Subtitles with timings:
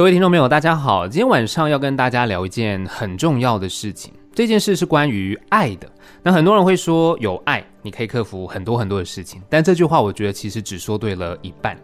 [0.00, 1.06] 各位听众朋友，大家好。
[1.06, 4.10] 今天晚上要跟大家聊一件很重要的事情。
[4.32, 5.86] 这件事是关于爱的。
[6.22, 9.42] 那很多人会说，有爱你可以克服很多很多的事情。
[9.50, 11.76] 但这句话，我觉得其实只说对了一半。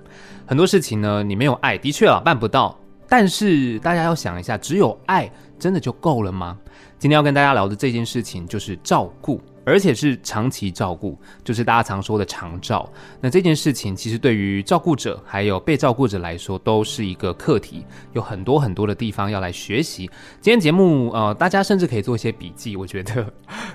[0.46, 2.74] 很多事情呢，你没有爱，的确啊，办不到。
[3.06, 6.56] 但是大家要想一下，只有爱真的就够了吗？
[6.98, 9.42] 今天要跟大家聊的这件事情，就是照顾。
[9.66, 12.88] 而且是长期照顾，就是大家常说的长照。
[13.20, 20.08] 那这件事情其实对于照顾者还有被照顾者来说，都是一个课题，有很多很多的地方要来学习。
[20.40, 22.76] 今天节目，呃，大家甚至可以做一些笔记。
[22.76, 23.26] 我觉得，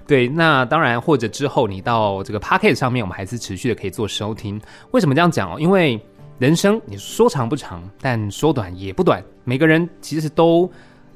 [0.07, 4.61] 对，那当然，或者之后你到这个 Podcast 上面，我们还是持续的可以做收听。
[4.91, 5.59] 为什么这样讲哦？
[5.59, 6.01] 因为
[6.39, 9.21] 人生你说长不长，但说短也不短。
[9.43, 10.71] 每个人其实都。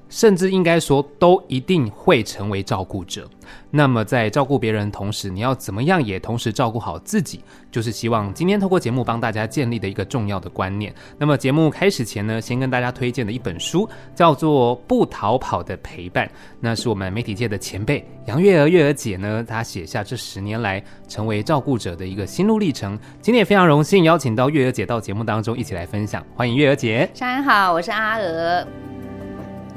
[0.09, 3.27] 甚至应该说，都一定会成为照顾者。
[3.69, 7.41] 那么，在照顾别人的同时，你要怎么样也同时照顾好自己？
[7.71, 10.93] 就是希望今天透过节目帮大家建立的一个重要的观念。
[11.17, 16.25] 那么，节目开始前呢，先跟大家推荐的一本书叫做《不逃跑的陪伴》，
[16.59, 22.97] 那是我们媒体界的前辈杨月娥月娥姐呢，她写下这十年来成为照顾者的一个心路历程。
[23.21, 27.07] 今天也非常荣幸邀请到月娥姐到节目当中一起来分享，欢迎月娥姐。
[27.13, 28.65] 上好，我是阿娥。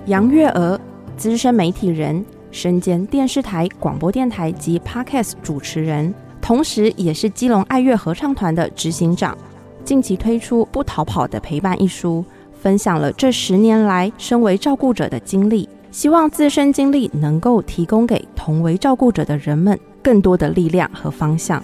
[0.09, 0.81] 杨月娥，
[1.19, 9.37] 资深媒体人，身兼电视台、广播电台及 Podcast 主持人，同时也是基隆爱乐合唱团的执行长。
[9.85, 12.25] 近期推出《不逃跑的陪伴》一书，
[12.59, 21.63] 分享了这十年来身为照顾者的经历，希望自身经历能够提供给同为照顾者的人们更多的力量和方向。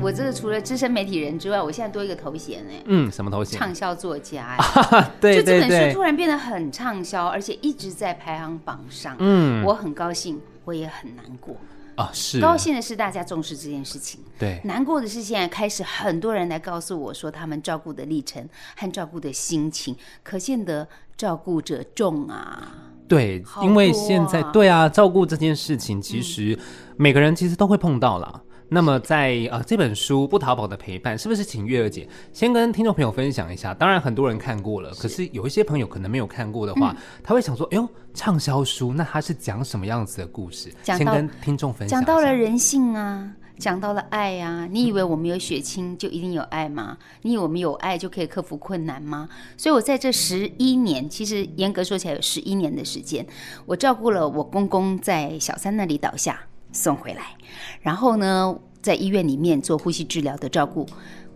[0.00, 2.72] 我这个除了资深媒体人之外，我现在多一个头衔呢。
[2.84, 3.58] 嗯，什么头衔？
[3.58, 5.12] 畅销作家哎、啊。
[5.20, 5.60] 对对对。
[5.60, 9.16] 就这本书突然变得很畅销，而且一直在排行榜上。
[9.18, 11.56] 嗯，我很高兴，我也很难过。
[11.96, 12.40] 啊，是。
[12.40, 14.20] 高兴的是大家重视这件事情。
[14.38, 14.60] 对。
[14.64, 20.86] 难过的是现在开始很多人来告诉我说他们照顾的历程和照顾的心情，可见得
[21.16, 22.70] 照顾者重啊。
[23.08, 26.58] 对，啊、因为现在对啊，照顾这件事情其实
[26.96, 28.42] 每个人其实都会碰到啦。
[28.68, 33.72] 那么在呃这本书《不逃跑的陪伴》，是不是请月儿姐先跟听众朋友分享一下？
[33.72, 42.00] 当然很多人看过了，可是有一些朋友可能没有看过的话，嗯、他会想说：“哎呦，畅销书，那它是讲什么样子的故事？”先跟听众分享。
[42.00, 44.68] 讲到了人性啊，讲到了爱呀、啊。
[44.68, 46.98] 你以为我们有血亲就一定有爱吗？
[47.22, 49.28] 你以为我们有爱就可以克服困难吗？
[49.56, 53.24] 所以我在这十一年，其实严格说起来有十一年的时间，
[53.64, 56.40] 我照顾了我公公在小三那里倒下。
[56.76, 57.34] 送回来，
[57.80, 60.86] 然后呢，在医院里面做呼吸治疗的照顾，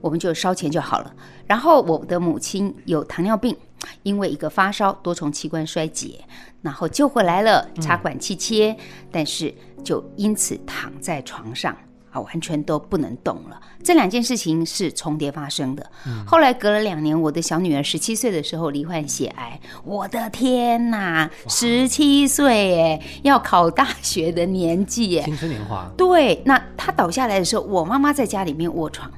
[0.02, 1.12] 我们就烧钱就好了。
[1.46, 3.56] 然后我的母亲有糖尿病，
[4.02, 6.22] 因为一个发烧，多重器官衰竭，
[6.60, 8.76] 然后救回来了，插管气切，
[9.10, 9.52] 但是
[9.82, 11.74] 就因此躺在床上。
[12.10, 13.60] 啊，完全都不能动了。
[13.82, 15.90] 这两件事情是重叠发生的。
[16.06, 19.58] 嗯、后来隔了两年，我的小女儿十七岁的时候罹患血癌。
[19.84, 25.90] 我的天哪，十七岁哎，要考大学的年纪哎，青春年华。
[25.96, 29.10] 对，那她倒下来的时候，我妈妈在家里面卧床。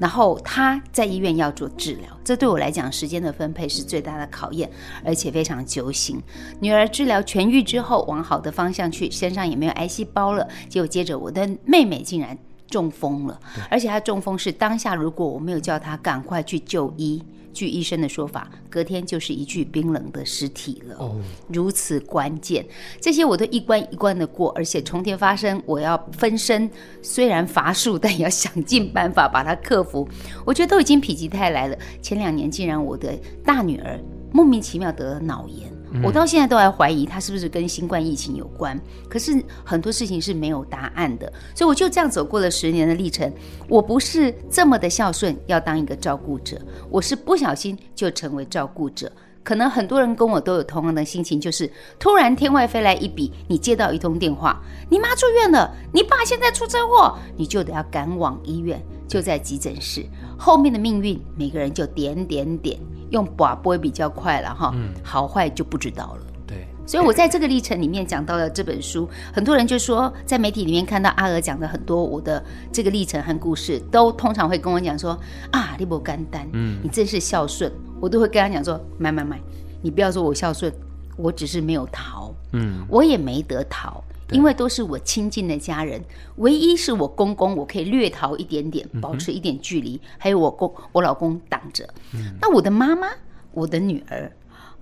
[0.00, 4.70] 然后他在医院要做治疗，这对我来讲时间的分配是最大的考验，
[5.04, 6.22] 而且非常揪心。
[6.60, 10.46] 女儿治疗痊愈之后，往好的方向去，身上也没有癌细胞了。
[10.68, 12.36] 结果接着我的妹妹竟然
[12.68, 17.22] 中风了，而且她中风是当下，如果我没有叫她赶快去就医。
[17.58, 20.94] 据医生的说法，隔天就是一具冰冷的尸体了。
[21.00, 21.16] 哦，
[21.48, 22.64] 如此关键，
[23.00, 26.70] 这些我都一关一关的过，而且重叠发生，我要分身，
[27.02, 30.08] 虽然乏术，但也要想尽办法把它克服。
[30.46, 31.76] 我觉得都已经否极泰来了。
[32.00, 33.12] 前两年竟然我的
[33.44, 33.98] 大女儿
[34.32, 35.68] 莫名其妙得了脑炎。
[36.02, 38.78] 我到现在都还怀疑他是不是跟新冠疫情有关，
[39.08, 43.32] 可是很多事情是没有答案的，所以我就这样走过了十年的历程。
[43.68, 46.60] 我不是这么的孝顺，要当一个照顾者，
[46.90, 49.10] 我是不小心就成为照顾者。
[49.42, 58.78] 可能很多人跟我都有同样的心情，就是突然天外飞来一笔，你接到一通电话，你妈住院了，你爸现在出车祸，你就得要赶往医院，
[59.08, 60.04] 就在急诊室，
[60.38, 62.78] 后面的命运每个人就点点点。
[63.10, 66.26] 用把握比较快了哈，好坏就不知道了。
[66.46, 75.18] 对，所以我在这个历程里面讲到了这本书，很多人就说在媒体里面看到阿娥讲的很多我的这个历程和故事，都通常会跟我讲说
[75.50, 77.70] 啊，你不简单，嗯，你真是孝顺，
[78.00, 79.38] 我都会跟他讲说，买买买，
[79.82, 80.72] 你不要说我孝顺，
[81.16, 84.02] 我只是没有逃，嗯，我也没得逃。
[84.30, 86.02] 因为都是我亲近的家人，
[86.36, 91.88] 唯一是我公公，我可以略逃一点点，保持一点距离，嗯、还有我公我老公挡着。
[92.14, 93.08] 嗯、那我的妈妈、
[93.52, 94.30] 我的女儿，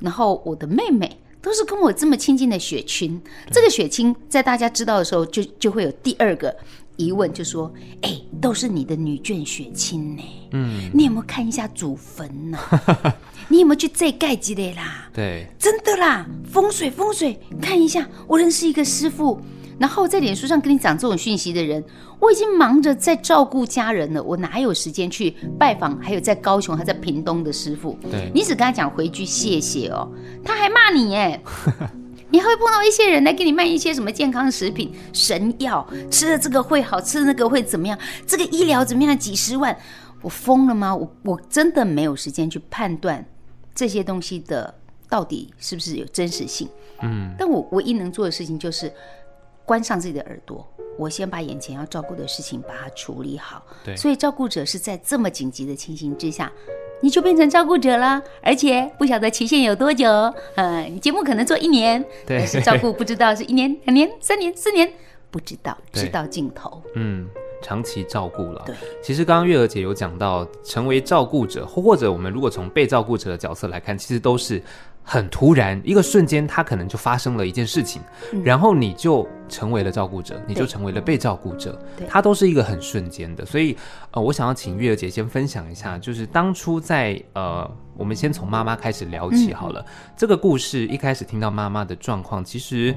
[0.00, 1.18] 然后我的妹妹。
[1.42, 3.22] 都是跟我这么亲近的血亲。
[3.52, 6.52] 这个血亲在大家知道的时候就，就就会有第二个
[6.96, 7.72] 疑问，就说：
[8.02, 10.22] 哎、欸，都是你的女眷血亲呢？
[10.50, 12.58] 嗯，你有没有看一下祖坟呢？
[13.48, 15.08] 你有没有去这盖几的啦？
[15.12, 18.06] 对，真的啦，风水风水，看一下。
[18.26, 19.40] 我认识一个师傅。
[19.78, 21.84] 然后在脸书上跟你讲这种讯息的人，
[22.18, 25.98] 我已经忙着在照顾家人了，我哪有时间去拜访？
[26.00, 30.10] 还有在高雄，还在屏东的师傅，对，你只跟他讲回句谢谢哦，
[30.42, 31.38] 他还骂你耶。
[32.30, 37.98] 你还会碰到一些人来给你卖一些什么健康食品、神药，吃了这个会好，吃了那个会怎么样？
[38.26, 39.16] 这个医疗怎么样？
[39.18, 39.76] 几十万，
[40.22, 40.96] 我疯了吗？
[40.96, 43.24] 我我真的没有时间去判断
[43.76, 44.74] 这些东西的
[45.08, 46.68] 到底是不是有真实性。
[47.02, 48.92] 嗯，但我唯一能做的事情就是。
[49.66, 50.64] 关上自己的耳朵，
[50.96, 53.60] 我先把眼前要照顾的事情把它处理好。
[53.84, 56.52] 对，所以照顾者是在这么紧急的情形之下，
[57.00, 60.08] 你就变成照顾者了，而且不晓得期限有多久。
[60.54, 64.88] 呃，你节目可能做一年，对，但是照顾不知道是一年、两年、三年、四年，
[65.32, 66.80] 不知道，直到尽头。
[66.94, 67.26] 嗯，
[67.66, 68.62] 长期照顾了。
[68.64, 74.62] 对，其实刚刚月娥姐有讲到，成为照顾者，或者我们如果从被照顾者的角色来看，其实都是。
[75.08, 78.02] 很突然，一个瞬间，他可能就发生了一件事情，
[78.32, 83.46] 嗯、然后你就成为了照顾者，你就成为了被照顾者，他都是一个很瞬间的。
[83.46, 83.76] 所以，
[84.10, 89.80] 呃，我想要请月娥姐先分享一下，就是当初在呃，我们先从妈妈开始聊起好了。
[89.80, 89.86] 嗯、
[90.16, 92.92] 这个故事一开始听到妈妈的状况，其实，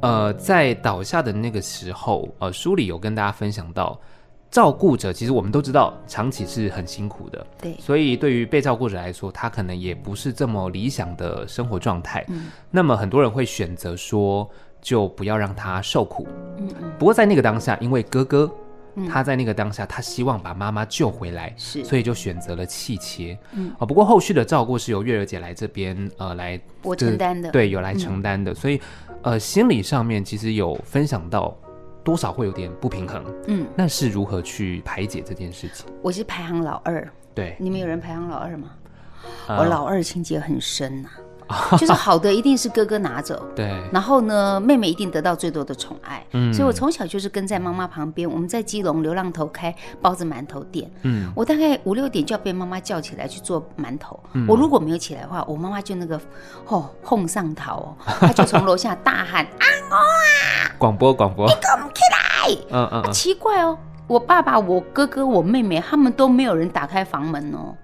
[0.00, 3.98] 呃，在倒下的那个时候，呃，书里有跟大家分享到。
[4.48, 7.44] 照顾者其实我们都知道，长期是很辛苦的。
[7.60, 12.24] 对，所以对于被照顾者来说，他可能也不是这么理想的生活状态。
[12.28, 14.48] 嗯，那么很多人会选择说，
[14.80, 16.26] 就不要让他受苦。
[16.58, 16.92] 嗯嗯。
[16.96, 18.50] 不过在那个当下，因为哥哥，
[19.10, 23.36] 他在那个当下，他希望把妈妈救回来，是，所以就选择了弃切。
[23.52, 28.54] 嗯啊，不过后续的照顾是由月儿姐来这边呃来我承担的，对，有来承担的。
[28.54, 28.80] 所以
[29.26, 31.54] 呃，心理上面其实有分享到。
[32.04, 35.84] 多少会有点不平衡，嗯，那是如何去排解这件事情？
[36.00, 38.70] 我是排行老二，对，你们有人排行老二吗？
[39.48, 41.18] 嗯、我老二情节很深呐、啊。
[41.78, 43.66] 就是好的一定是哥哥拿走，对。
[43.92, 46.24] 然后呢，妹妹一定得到最多的宠爱。
[46.32, 46.52] 嗯。
[46.52, 48.28] 所以我从小就是跟在妈妈旁边。
[48.28, 50.90] 我们在基隆流浪头开包子馒头店。
[51.02, 51.30] 嗯。
[51.34, 54.18] 我大概五六点就要被妈妈叫起来去做馒头。
[54.32, 54.46] 嗯。
[54.48, 56.20] 我如果没有起来的话，我妈妈就那个
[56.64, 60.02] 吼哄上头哦，她就从楼下大喊 啊我啊！
[60.78, 61.46] 广播广播。
[61.46, 62.56] 你给我们起来！
[62.70, 63.12] 嗯嗯。
[63.12, 63.78] 奇怪哦，
[64.08, 67.74] 我爸爸、我哥哥、我妹妹他们都没有人打开房门哦。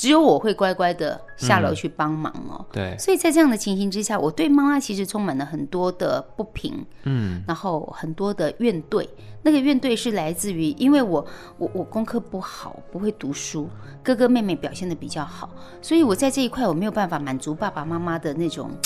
[0.00, 2.64] 只有我会乖乖的下楼去帮忙哦。
[2.72, 9.06] 对，所以在这样的情形之下，我对妈妈其实充满了很多的不平，嗯，然后很多的怨怼。
[9.42, 11.24] 那个怨怼是来自于，因为我
[11.58, 13.68] 我我功课不好，不会读书，
[14.02, 15.50] 哥哥妹妹表现的比较好，
[15.80, 18.70] 所以我在这一块我没有办法满足爸爸妈妈的那种。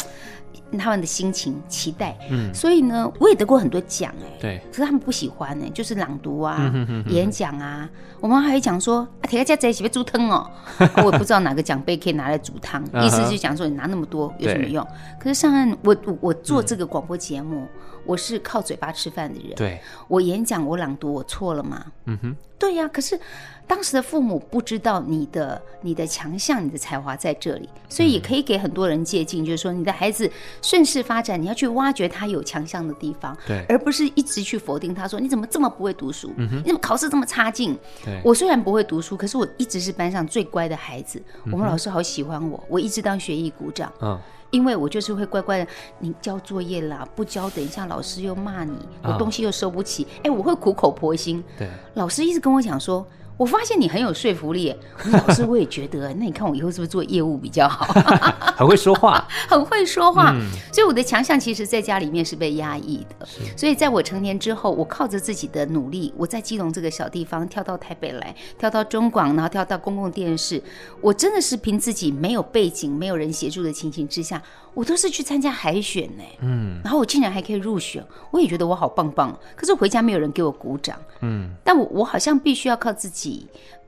[0.79, 7.89] 他们的心情期待，嗯，所以呢，我也得过很多奖，哎，对，可是他们不喜欢呢，就是朗读啊、嗯、哼哼哼演讲啊。
[8.21, 10.49] 我妈还会讲说啊，铁个家在一起被煮汤哦，
[10.99, 14.85] 我也不知道哪个奖杯可以拿来煮汤，意思就讲说你拿那么多有什么用？
[15.21, 17.61] 可是上岸，我我我做这个广播节目。
[17.61, 17.69] 嗯
[18.05, 19.55] 我是靠嘴巴吃饭的人。
[19.57, 21.85] 对，我演讲，我朗读，我错了吗？
[22.07, 22.89] 嗯哼，对呀。
[22.89, 23.19] 可是
[23.67, 30.31] 当时的父母不知道你的你的强项，你的才华在这里，所以也可以给很多人借鉴，就是说你的孩子
[30.61, 36.33] 顺势发展，你要去挖掘他有强项的地方，对，而不是一直去否定他，说你怎么这么不会读书？
[36.37, 37.77] 嗯哼，你怎么考试这么差劲？
[38.05, 43.93] 对，我虽然不会读书，可是我一直是班上最乖的孩子，我们老师好喜欢我，我一直当学艺鼓掌。
[44.01, 44.19] 嗯。
[44.55, 45.67] 因为我就是会乖乖的，
[45.99, 51.43] 你交作业啦，不交，等一下老师又骂你，我东西又收不起，哎、oh.，我会苦口婆心。
[51.59, 53.05] 对，老师一直跟我讲说。
[53.37, 54.75] 我发现你很有说服力，
[55.11, 56.15] 老师我也觉得。
[56.15, 57.85] 那你看我以后是不是做业务比较好？
[58.55, 60.31] 很会说话， 很会说话。
[60.33, 63.27] 嗯、所以我的强项其实在家里面是被压抑的。
[63.57, 70.63] 所以在我成年之后，我靠着自己的努力，我在基隆这个小地方跳到台北来，跳到中广，然后跳到公共电视。
[71.01, 74.41] 我真的是凭自己没有背景、没有人协助的情形之下，
[74.75, 76.23] 我都是去参加海选呢。
[76.43, 79.37] 嗯，然后我竟然还可以入选，我也觉得我好棒棒。
[79.57, 80.97] 可是回家没有人给我鼓掌。
[81.23, 83.24] 嗯，但我我好像必须要靠自己。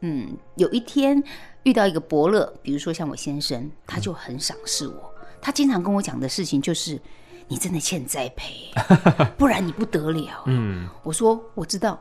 [0.01, 1.23] 嗯，有一天
[1.65, 5.13] 遇到一个伯乐，比如说像我先生，他就很赏识我。
[5.41, 7.01] 他经常跟我讲的事情就是
[7.49, 8.71] ：“你真的欠栽培，
[9.39, 11.99] 不然你不得了。”嗯，我说我知道。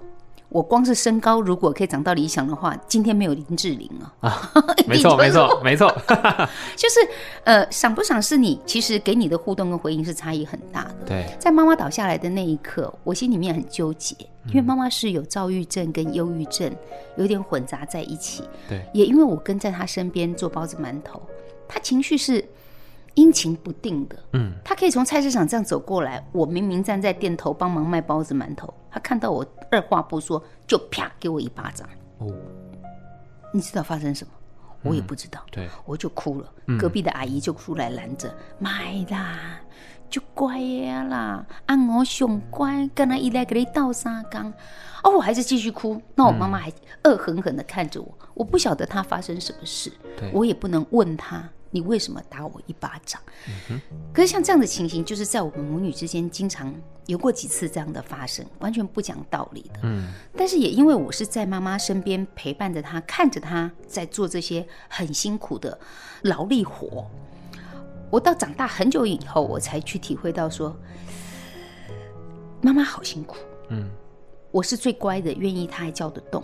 [0.56, 4.30] 我光是身高，如果可以长到理想的话，今天没有林志玲啊！
[4.30, 4.52] 啊，
[4.88, 5.94] 没错，没错，没错，
[6.78, 7.00] 就是
[7.44, 10.96] 呃，赏不赏识你，其实给你的互动跟回应是差异很大的。
[11.08, 14.16] 对，在妈妈倒下来的那一刻，我心里面很纠结，
[14.48, 16.74] 因为妈妈是有躁郁症跟忧郁症，
[17.18, 18.46] 有点混杂在一起。
[18.70, 21.22] 对，也因为我跟在她身边做包子馒头，
[21.68, 22.42] 她情绪是
[23.16, 24.16] 阴晴不定的。
[24.34, 31.88] 嗯，他可以从菜市场这样走过来，我明明站在店头帮忙卖包子馒头，他看到我二话不说就啪给我一巴掌。
[32.20, 32.32] 哦，
[33.54, 34.34] 你知道发生什么？
[34.84, 35.44] 我也不知道。
[35.52, 36.52] 对，我就哭了。
[36.78, 39.60] 隔壁的阿姨就出来拦着，买啦。
[40.08, 44.54] 就乖呀啦，按我熊乖，跟他一来给你倒沙缸，
[45.04, 46.00] 哦，我还是继续哭。
[46.14, 46.72] 那我妈妈还
[47.04, 53.22] 恶狠狠的看着我，我不晓得她发生什么事，对我也不能问她，你为什么打我一巴掌？
[53.70, 53.82] 嗯。
[54.14, 56.74] 可是像这样的情形，就是在我们母女之间经常
[57.06, 59.82] 有过几次这样的发生，完全不讲道理的。
[59.84, 65.78] 嗯，但是也因为我是在妈妈身边陪伴着她，看着她在做这些很辛苦的
[66.22, 67.06] 劳力活。
[68.10, 70.74] 我到长大很久以后，我才去体会到说，
[72.62, 73.36] 妈妈好辛苦。
[73.68, 73.90] 嗯，
[74.50, 76.42] 我是最乖的，愿意她还叫得动。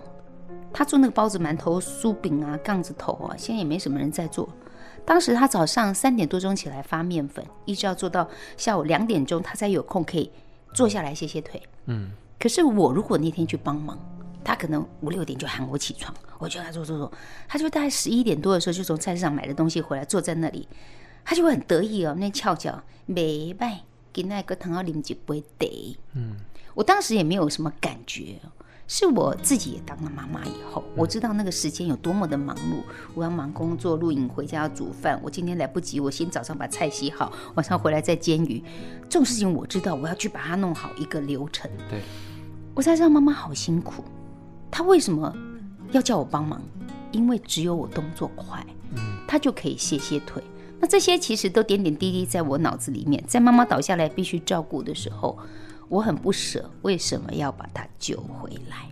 [0.73, 4.49] 她做那个包子、馒头、酥饼啊、杠子头啊，现在也没什么人在做。
[5.05, 10.31] 当时他早上三点多钟起来发面粉，一直要做到下午两点钟，他才有空可以
[10.73, 11.61] 坐下来歇歇腿。
[11.85, 13.97] 嗯，可是我如果那天去帮忙，
[14.43, 17.11] 他可能五六点就喊我起床，我就跟他做做做，
[17.47, 20.67] 他就大概十一点多的时候就从菜市场买的东西回来，坐在那里。
[21.23, 23.81] 他就会很得意哦，那翘脚，没拜，
[24.11, 25.97] 给那个糖要啉几杯得。
[26.13, 26.35] 嗯，
[26.73, 28.39] 我当时也没有什么感觉，
[28.93, 32.83] 是我自己也当了妈妈以后，我知道那个时间有多么的忙碌，
[33.13, 35.17] 我要忙工作、录影、回家要煮饭。
[35.23, 38.61] 我今天来不及，我先早上把菜洗好，晚上回来再煎鱼。
[39.07, 41.71] 这种事情我知道，我要去把它弄好一个流程。
[41.89, 42.01] 对，
[42.75, 44.03] 我才知道妈妈好辛苦。
[44.69, 45.33] 她为什么
[45.93, 46.61] 要叫我帮忙？
[47.13, 48.61] 因为只有我动作快，
[48.93, 50.43] 嗯，她就可以歇歇腿。
[50.81, 55.39] 那这些其实都点点滴滴在我脑子里面，在妈妈倒下来必须照顾的时候，
[55.91, 56.71] 我很不舍。
[56.83, 58.87] 为什么要把他救回来？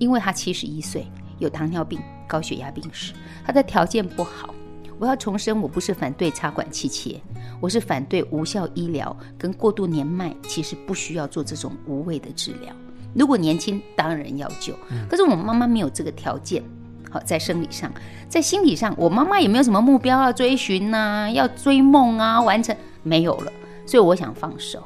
[0.00, 1.06] 因为他七十一岁，
[1.38, 3.12] 有糖尿病、高血压病史，
[3.46, 4.52] 他的条件不好。
[4.98, 7.20] 我要重申，我不是反对插管器械，
[7.60, 12.74] 我是反对无效医疗跟过度年迈，其实不需要做这种无谓的治疗。
[13.14, 14.74] 如果年轻，当然要救。
[15.08, 16.60] 可是我妈妈没有这个条件。
[17.08, 17.92] 好，在生理上，
[18.28, 23.52] 在心理上，我妈妈也没有什么目标要追寻呐、啊，要追梦啊，完成没有了，
[23.86, 24.82] 所以我想放手。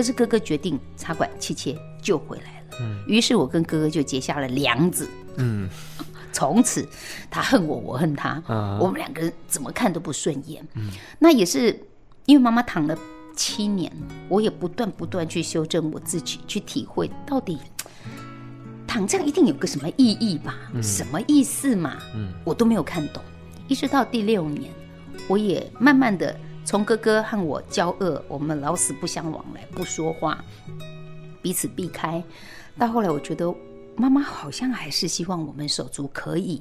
[0.00, 5.68] 可是哥哥决定插管切切救回来了，嗯，于是我跟哥哥就结下了梁子，嗯，
[6.32, 6.88] 从此
[7.30, 10.88] 他恨我，我恨他，嗯，我们两个人怎么看都不顺眼，嗯，
[11.18, 11.78] 那也是
[12.24, 12.98] 因为妈妈躺了
[13.36, 13.92] 七年，
[14.30, 17.58] 我也不断不断去修正我自己，去体会到底。
[18.88, 20.54] 躺这样一定有个什么意义吧？
[20.72, 21.98] 嗯、什么意思嘛？
[22.14, 23.22] 嗯，我都没有看懂。
[23.68, 24.72] 一直到第六年，
[25.28, 30.44] 我也慢慢的从哥哥和我交恶，我们老死不相往来，不说话，
[31.42, 32.22] 彼此避开。
[32.78, 33.52] 到后来，我觉得
[33.96, 36.60] 妈妈好像还是希望我们手足可以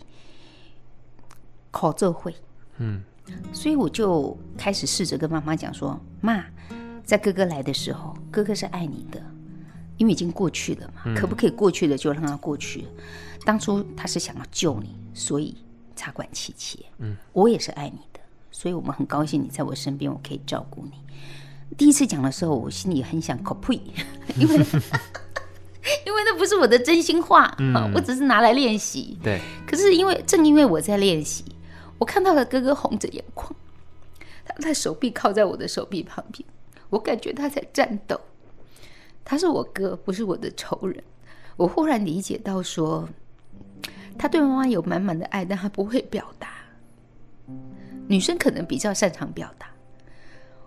[1.72, 2.34] 考这会。
[2.77, 3.03] 嗯，
[3.53, 6.44] 所以我就开始试着跟妈妈讲说：“妈，
[7.03, 9.22] 在哥哥来的时候，哥哥是爱你的。”
[9.98, 12.88] 因为已经过去了嘛，嗯、可不可以过去了就让他过去？
[13.44, 15.53] 当初他是想要救你，所以
[15.94, 16.79] 插管气切。
[17.00, 18.08] 嗯，我也是爱你的，
[18.51, 20.94] 所以我们很高兴你在我身边，我可以照顾你。
[21.77, 23.79] 第一次讲的时候，我心里很想 copy，，
[24.38, 24.56] 因为
[26.06, 29.18] 因为那不是我的真心话，嗯、我只是拿来练习。
[29.24, 31.46] 对，可是因为正因为我在练习，
[31.98, 33.53] 我看到了哥哥红着眼眶，
[34.46, 36.44] 他他手臂靠在我的手臂旁边，
[36.89, 38.20] 我感觉他在战斗。
[39.24, 41.03] 他是我哥，不是我的仇人。
[41.56, 43.10] 我忽然理解到说，说
[44.18, 46.50] 他对妈妈有满满的爱，但他不会表达。
[48.09, 49.67] 女生可能比较擅长表达。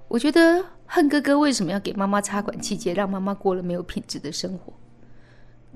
[0.07, 4.73] 我觉得恨哥哥为什么要给妈妈插管气切，让妈妈过了没有品质的生活。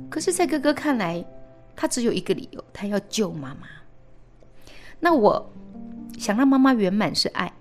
[0.08, 1.26] 可是，在哥哥看来，
[1.74, 3.66] 他只有一个理由，他要救妈妈。
[5.00, 5.50] 那我
[6.16, 7.52] 想让妈妈圆满是爱，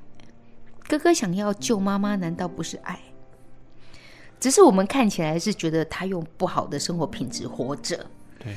[0.88, 3.00] 哥哥想要救妈妈，难道不是爱？
[4.40, 8.06] 只是我们看起来是觉得他用不好的生活品质活着。
[8.38, 8.56] 对。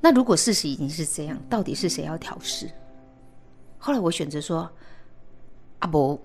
[0.00, 2.70] 那如果事实已经是这样，到底是谁要调适？
[3.80, 4.70] 后来我选择说
[5.80, 6.16] ：“阿伯，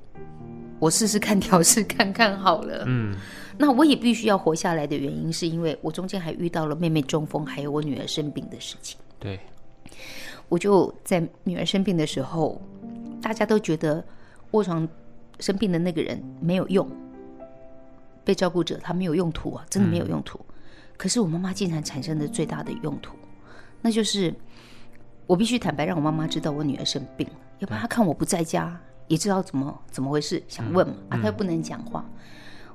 [0.77, 3.15] 我试试看调试看看好了。”嗯。
[3.57, 8.99] 那我也必须要活下来的原因，是因为我中间还遇到了妹妹中风，还有我女儿生病的事情。
[9.17, 9.39] 对。
[10.49, 12.61] 我就在女儿生病的时候，
[13.21, 14.03] 大家都觉得
[14.51, 14.87] 卧床
[15.39, 16.87] 生病的那个人没有用。
[18.25, 20.37] 被照顾者他没有用途啊，真的没有用途。
[20.39, 20.55] 嗯、
[20.97, 23.15] 可是我妈妈竟然产生了最大的用途，
[23.81, 24.33] 那就是
[25.27, 32.15] 我必须坦白让我妈妈知道我女儿生病了，要不然他看我不在家，也知道怎么怎么回事，想问嘛，嗯、啊，他又不能讲话，嗯、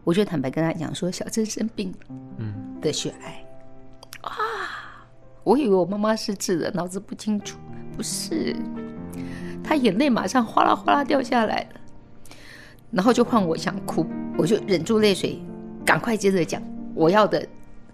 [0.05, 1.99] 我就坦白跟他讲说小珍生病了，
[2.39, 3.45] 嗯，得血癌。
[4.23, 4.33] 啊，
[5.45, 7.59] 我以为我妈妈失智了，脑子不清楚，
[7.97, 8.55] 不是，
[9.63, 11.81] 她眼泪马上哗啦哗啦掉下来了。
[12.91, 14.05] 然后就换我想哭，
[14.37, 15.41] 我就忍住泪水，
[15.87, 16.61] 赶快接着讲
[16.95, 17.47] 我要的，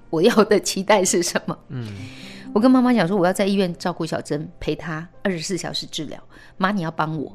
[0.08, 1.58] 我要的期待是什么？
[1.68, 1.86] 嗯，
[2.56, 6.18] 我跟妈妈讲说，我要在医院照顾小珍，陪她二十四小时治疗。
[6.56, 7.30] 妈，你要帮我，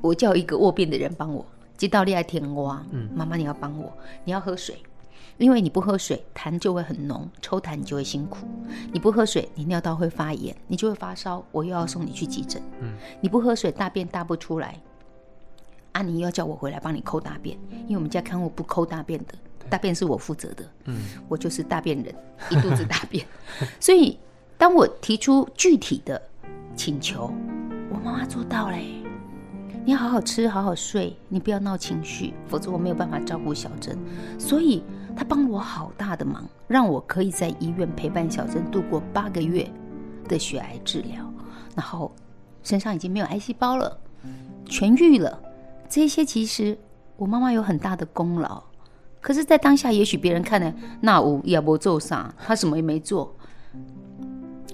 [0.00, 1.44] 我叫一个卧病的人帮我。
[1.76, 4.76] 接到恋爱天蛙，嗯，妈妈你要帮我，你要喝水，
[5.36, 8.46] 因为你不喝水，痰就会很浓，抽痰你就会辛苦。
[8.92, 12.62] 你不喝水，你尿道会发炎，你就会发烧，我又要送你去急诊。
[12.80, 14.80] 嗯，你不喝水，大便大不出来。
[15.90, 19.34] 啊，你又要叫我回来帮你抠大便，因为我们家看护不抠大便的，
[19.70, 20.64] 大便是我负责的。
[20.84, 20.96] 嗯，
[21.28, 22.14] 我就是大便人，
[22.50, 23.26] 一肚子大便。
[23.78, 24.18] 所以，
[24.56, 26.20] 当我提出具体的
[26.76, 27.32] 请求，
[27.90, 28.84] 我妈妈做到嘞。
[29.84, 33.98] 你要好好吃，好好睡，你不要闹情绪，否则我没有办法照顾小珍。
[34.38, 34.82] 所以，
[35.16, 39.66] 她帮了我好大的忙，让我可以在医院陪伴小珍度过八个月
[40.28, 41.32] 的血癌治疗，
[41.74, 42.12] 然后
[42.62, 43.98] 身上已经没有癌细胞了，
[44.66, 45.40] 痊愈了。
[45.88, 46.76] 这些其实
[47.16, 48.62] 我妈妈有很大的功劳，
[49.28, 53.36] 可是，在当下，也许别人看来那我也不做啥，他什么也没做。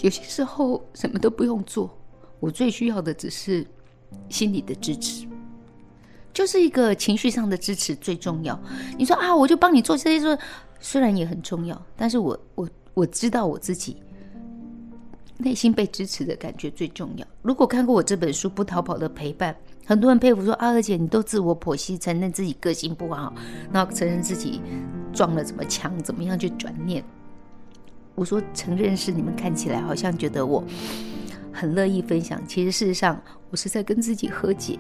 [0.01, 1.91] 有些时候什么都不用做，
[2.39, 3.67] 我最需要的只是
[4.29, 5.27] 心理的支持，
[6.33, 8.57] 就是一个情绪上的支持最重要。
[8.97, 10.39] 你说啊，我就帮你做这些事，
[10.79, 13.97] 虽然也很重要，但是我我我知道我自己
[15.37, 17.27] 内心被支持的感觉最重要。
[17.43, 19.53] 如果看过我这本书《不逃跑的陪伴》。
[19.87, 23.33] 很多人佩服说：“阿二姐，你都自我剖析，承认自己个性不好，
[23.71, 24.61] 然后承认自己
[25.13, 27.05] 撞了怎么墙，怎么样去转念。”
[28.17, 30.65] 我说：“承认是你们看起来好像觉得我
[31.53, 34.79] 很乐意分享，其实事实上我是在跟自己和解。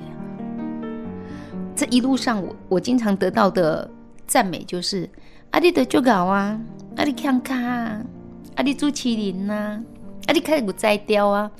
[1.76, 3.90] 这一路上，我我经常得到的
[4.26, 5.08] 赞美就是
[5.50, 6.58] ：‘阿弟的就搞啊，
[6.96, 8.02] 阿弟看看啊，
[8.56, 9.82] 阿弟朱麒麟呐。’”
[10.26, 11.50] 啊，你开始不摘雕啊？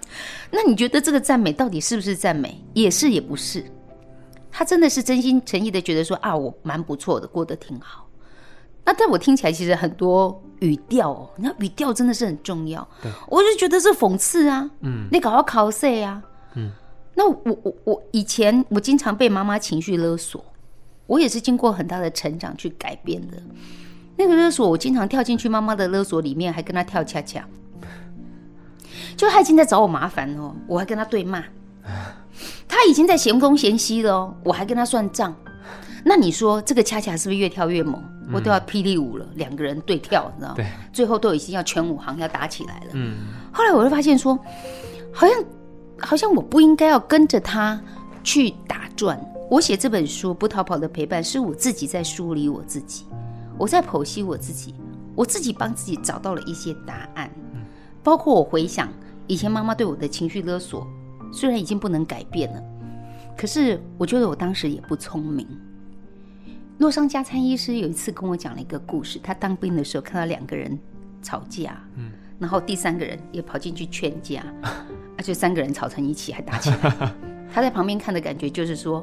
[0.51, 2.63] 那你觉得这个赞美到底是不是赞美？
[2.73, 3.65] 也是也不是。
[4.51, 8.09] 他真的是真心诚意的觉得说啊，我蛮不错的，过得挺好。
[8.85, 12.87] 那但我听起来其实很多语调哦，你看语调真的是很重要。
[13.03, 14.71] 对，我就觉得是讽刺啊。
[14.81, 16.23] 嗯，你搞要考试啊？
[16.55, 16.71] 嗯，
[17.15, 20.45] 那我我我以前我经常被妈妈情绪勒索，
[21.07, 23.43] 我也是经过很大的成长去改变的。
[24.17, 27.45] 那个勒索，我经常跳进去妈妈的勒索里面，还跟她跳恰恰。
[29.17, 31.43] 就他已经在找我麻烦哦，我还跟他对骂，
[32.69, 35.35] 他已经在嫌东嫌西了哦，我还跟他算账。
[36.05, 38.03] 那你说这个恰恰是不是越跳越猛？
[38.33, 40.55] 我都要霹雳舞了，两个人对跳，你知道吗？
[40.57, 42.91] 对，最后都已经要全武行要打起来了。
[42.93, 43.19] 嗯，
[43.53, 44.39] 后来我就发现说，
[45.13, 45.45] 好像
[45.99, 47.81] 好像我不应该要跟着他
[48.23, 49.19] 去打转。
[49.51, 53.05] 我写这本书《不逃跑的陪伴》，是我自己在梳理我自己，
[53.59, 54.75] 我在剖析我自己，
[55.15, 57.31] 我自己帮自己找到了一些答案。
[58.05, 58.93] 包括我回想
[59.27, 60.87] 以前妈妈对我的情绪勒索，
[61.33, 62.63] 虽然已经不能改变了，
[63.35, 65.49] 可是我觉得我当时也不聪明。
[66.79, 70.79] 洛桑加参医师有一次跟我讲了一个故事，他当兵的时候看到两个人
[71.23, 77.15] 吵架，嗯，然后第三个人也跑进去劝架， 啊，就三个人吵成一起还打起来。
[77.51, 79.03] 他在旁边看的感觉就是说，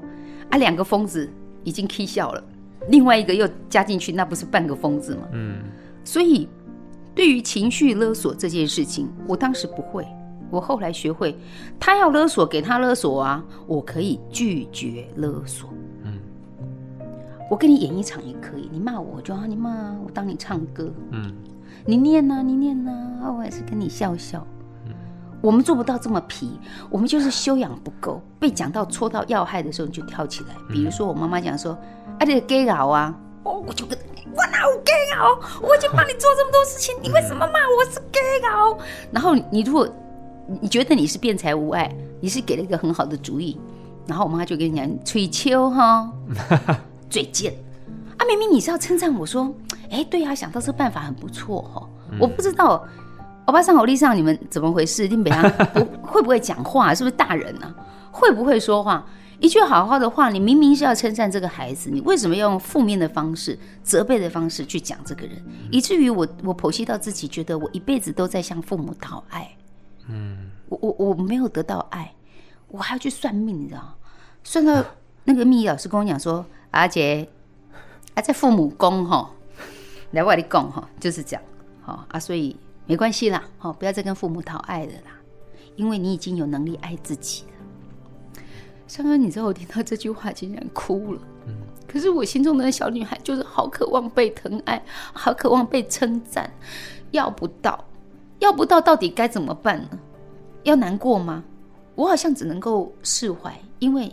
[0.52, 1.28] 啊，两个疯子
[1.64, 2.44] 已经 K 笑了，
[2.90, 5.28] 另外一个又加进去，那不是半个疯子吗？
[5.32, 5.64] 嗯，
[6.04, 6.48] 所以。
[7.14, 10.08] 对于情绪勒索这件事情，我当时不会，
[10.50, 11.38] 我后来学会，
[11.80, 15.70] 他要勒索给他勒索啊，我可以拒绝勒索。
[16.04, 16.18] 嗯，
[17.50, 20.90] 我跟你演一场也可以，你骂我，我就啊你骂，我当你唱歌。
[21.12, 21.34] 嗯，
[21.86, 24.46] 你念呐、啊，你念呐、啊，我也是跟你笑笑。
[24.86, 24.94] 嗯，
[25.42, 26.52] 我们做不到这么皮，
[26.90, 30.56] 我们就是修养不够，被讲到戳到要害的时候你就跳起来。
[30.70, 31.74] 比如说我妈妈讲说，
[32.20, 33.98] 啊，这个 gay 佬啊，哦，我就跟。
[34.34, 35.38] 我哪有 gay 哦？
[35.62, 38.78] 我已经帮你做这么多事情，你为什么骂我是 gay 哦？
[39.12, 39.86] 然后你如果
[40.62, 43.60] 你觉得你是辩才无碍，你是给了一个很好的主意，
[44.08, 46.10] 然后我妈就跟你讲吹秋哈，
[47.10, 47.54] 嘴贱
[48.18, 48.26] 啊！
[48.26, 49.54] 明明你是要称赞我说，
[49.90, 51.86] 哎，对呀，想到这个办法很不错哈。
[52.18, 52.88] 我不知道
[53.46, 55.10] 欧巴上、欧丽上你们怎么回事？
[55.10, 56.96] 林北洋不 会不会讲话？
[56.96, 57.76] 是不是大人呢？
[58.12, 59.06] 会不会说话？
[59.42, 65.44] 一句好好的话，你明明是要称赞这个孩子，你为什么要用负面的方式、责备的方式去讲这个人？
[65.72, 69.50] 以至于我我剖析到自己，觉得我一辈子都在向父母讨爱。
[70.08, 72.14] 嗯，我我我没有得到爱，
[72.68, 73.98] 我还要去算命，你知道？
[74.44, 74.86] 算到
[75.24, 77.28] 那个命理老师跟我讲说：“阿姐，
[78.14, 79.28] 啊，在父母宫哈，
[80.12, 81.42] 来我的宫哈，就是这样。
[81.82, 85.18] 好啊，所以没关系啦，好，不要再跟父母讨爱了啦，
[85.78, 87.46] 因为你已经有能力爱自己。”
[88.98, 91.54] 刚刚你知道我听到这句话竟然哭了，嗯，
[91.88, 96.52] 可是我心中的小女孩就是好渴望被疼爱，好渴望被称赞，
[97.12, 97.84] 要不到，
[98.40, 100.00] 要不到，到底该怎么办呢？
[100.64, 101.44] 要难过吗？
[101.96, 104.12] 我好像只能够释怀，因为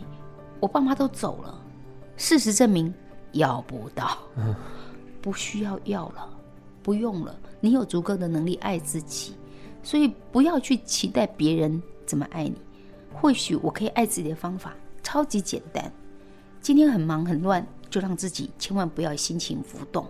[0.59, 1.61] 我爸妈都走了，
[2.17, 2.93] 事实证明
[3.33, 4.17] 要不到，
[5.21, 6.27] 不需要要了，
[6.81, 7.35] 不用了。
[7.59, 9.35] 你有足够的能力爱自己，
[9.83, 12.55] 所以不要去期待别人怎么爱你。
[13.21, 15.91] 或许我可以爱自己的方法超级简单。
[16.61, 20.05] 今天很忙很乱，就让自己千万不要心情浮动。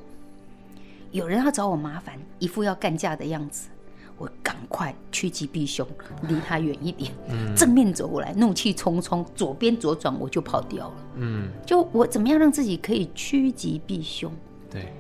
[1.12, 3.70] 有人要找我麻烦，一副要干架的样子，
[4.18, 5.88] 我赶快趋吉避凶，
[6.28, 7.12] 离他远一点。
[7.30, 10.96] 嗯、正面走过来，怒气冲冲，左边左转，我就跑掉了。
[11.16, 14.32] 嗯，就我怎么样让自己可以趋吉避凶？
[14.70, 14.94] 对，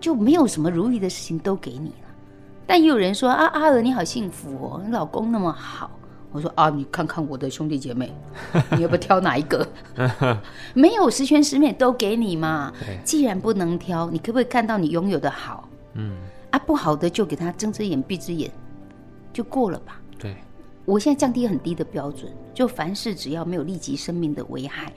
[0.00, 2.08] 就没有什么如意的事情都给你了。
[2.66, 5.90] 但也有人说啊，阿娥你好幸福哦，你老公那么好。
[6.32, 8.10] 我说啊，你看看我的兄弟姐妹，
[8.74, 9.66] 你要不要挑哪一个？
[10.74, 12.72] 没有十全十美都给你嘛。
[13.04, 15.68] 既然不能挑，你可不可以看到你拥有的好？
[15.94, 16.16] 嗯，
[16.50, 18.50] 啊，不好的就给他睁只眼闭只眼，
[19.30, 20.00] 就过了吧。
[20.18, 20.34] 对，
[20.86, 24.90] 我现在降低很低的标准，就凡事只要没有立即生命的危害，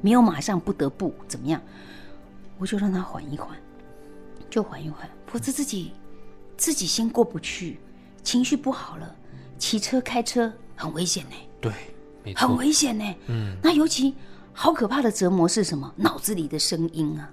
[0.00, 1.60] 没有马上不得不怎么样，
[2.56, 3.48] 我就让他缓一缓，
[4.48, 5.90] 就缓一缓，否则自己
[6.56, 7.80] 自己先过不去，
[8.22, 9.12] 情绪不好了。
[9.58, 11.72] 骑车开车很危险呢，对，
[12.22, 13.14] 没错，很危险呢。
[13.26, 14.14] 嗯，那尤其
[14.52, 15.92] 好可怕的折磨是什么？
[15.96, 17.30] 脑子里的声音啊！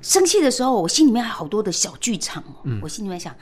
[0.00, 2.54] 生气的时候，我心里面还好多的小剧场哦。
[2.64, 3.34] 嗯，我心里面想，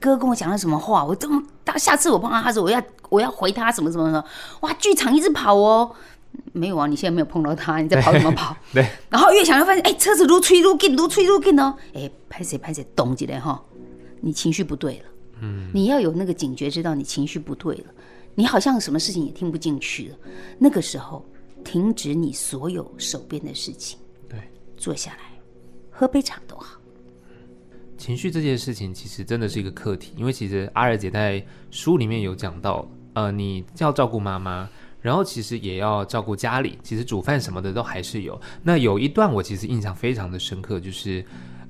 [0.00, 1.04] 哥哥跟我讲了什么话？
[1.04, 4.24] 我这么他下次我碰到他时，我要我要回他什么什么什么？
[4.60, 5.94] 哇，剧场一直跑哦。
[6.52, 8.56] 没有啊，你现在没有碰到他，你在跑什么跑？
[8.72, 8.88] 对。
[9.08, 11.74] 然后越想越发现，哎，车子如吹如进，如吹如进哦。
[11.94, 13.62] 哎，拍谁拍谁，动起来哈！
[14.20, 15.04] 你情绪不对了。
[15.40, 17.84] 嗯，你要有那个警觉，知道你情绪不对了，
[18.34, 20.16] 你好像什么事情也听不进去了。
[20.58, 21.24] 那个时候，
[21.64, 24.38] 停止你所有手边的事情，对，
[24.76, 25.40] 坐下来，
[25.90, 26.80] 喝杯茶都好。
[27.96, 34.68] 情绪这件事情其实真的是一个课题，因为其实阿尔姐在书里面有讲到，呃，你要照顾妈妈，
[35.00, 38.40] 然后其实也要照顾家里，其实煮饭什么的都还是有。
[38.62, 41.24] 那有一段我其实印象非常的深刻，就是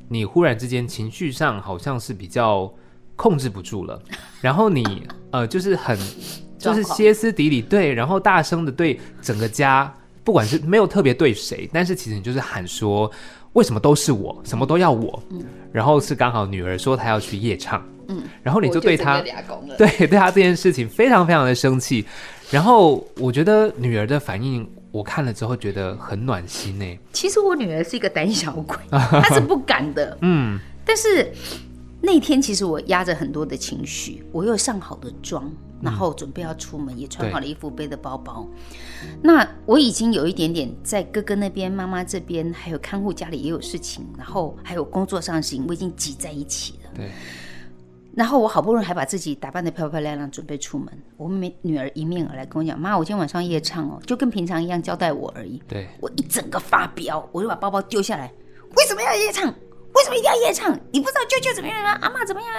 [0.09, 2.73] 你忽然之间情绪上好像是比较。
[3.17, 4.01] 控制不住了，
[4.41, 5.97] 然后你呃，就是很，
[6.59, 9.93] 就是歇斯底里，对，然后大声的对整个家，
[10.25, 13.11] 不管是没有特别对谁，但是其实你就是喊说，
[13.53, 19.21] 为什么都是我，什么都要我，嗯，然后是刚好女儿说她要去夜唱，嗯，然后你就对她，
[19.79, 22.05] 对 对她这件事情非常非常的生气，
[22.51, 26.99] 然后我觉得女儿的反应，我看了之后觉得很暖心呢。
[27.13, 31.33] 其实我女儿是一个胆小鬼， 她是不敢的，嗯，但是。
[32.05, 38.47] 那天其实我压着很多的情绪，我又上好的妆，然后准备要出门，也穿好了衣服，背的包包。
[39.23, 46.91] 那我已经有一点点在哥哥那边、妈妈这边，还有看护家里也有事情，然后还有工作上的事情，我已经挤在一起了。
[46.95, 47.11] 对。
[48.15, 50.87] 然后我好不容易还把自己打扮得漂漂亮亮，准备出门。
[51.17, 55.89] 我妹妹女儿迎面而来跟我讲：“妈，我今天晚上夜唱哦，就跟平常一样交代我而已。”对。
[56.01, 58.31] 我一整个发飙，我就把包包丢下来。
[58.77, 59.53] 为什么要夜唱？
[59.95, 60.77] 为什么一定要夜唱？
[60.93, 61.99] 你不知道舅舅怎么样吗？
[62.03, 62.51] 阿妈怎么样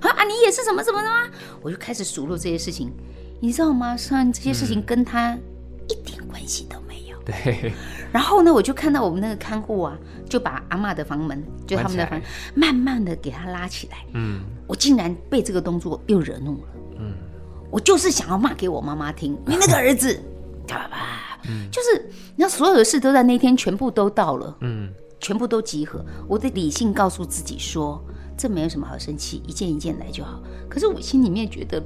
[0.00, 0.10] 啊？
[0.10, 1.28] 啊，你也是什么什么的吗？
[1.62, 2.92] 我就开始数落这些事情，
[3.40, 3.96] 你知道吗？
[3.96, 5.36] 虽然这些事情跟他
[5.88, 7.18] 一点关系都没有。
[7.24, 7.72] 对。
[8.12, 9.96] 然后呢，我就看到我们那个看护啊，
[10.28, 12.20] 就把阿妈的房门，就他们的房，
[12.54, 14.04] 慢慢的给他拉起来。
[14.12, 14.40] 嗯。
[14.66, 16.68] 我竟然被这个动作又惹怒了。
[16.98, 17.14] 嗯。
[17.70, 20.20] 我就是想要骂给我妈妈听，你那个儿子，
[20.68, 24.54] 爸爸，嗯，就是那所有的事都在那天全部都到了。
[24.60, 24.92] 嗯。
[25.22, 28.04] 全部都集合，我的理性告诉自己说，
[28.36, 30.42] 这没有什么好生气，一件一件来就好。
[30.68, 31.80] 可是我心里面觉得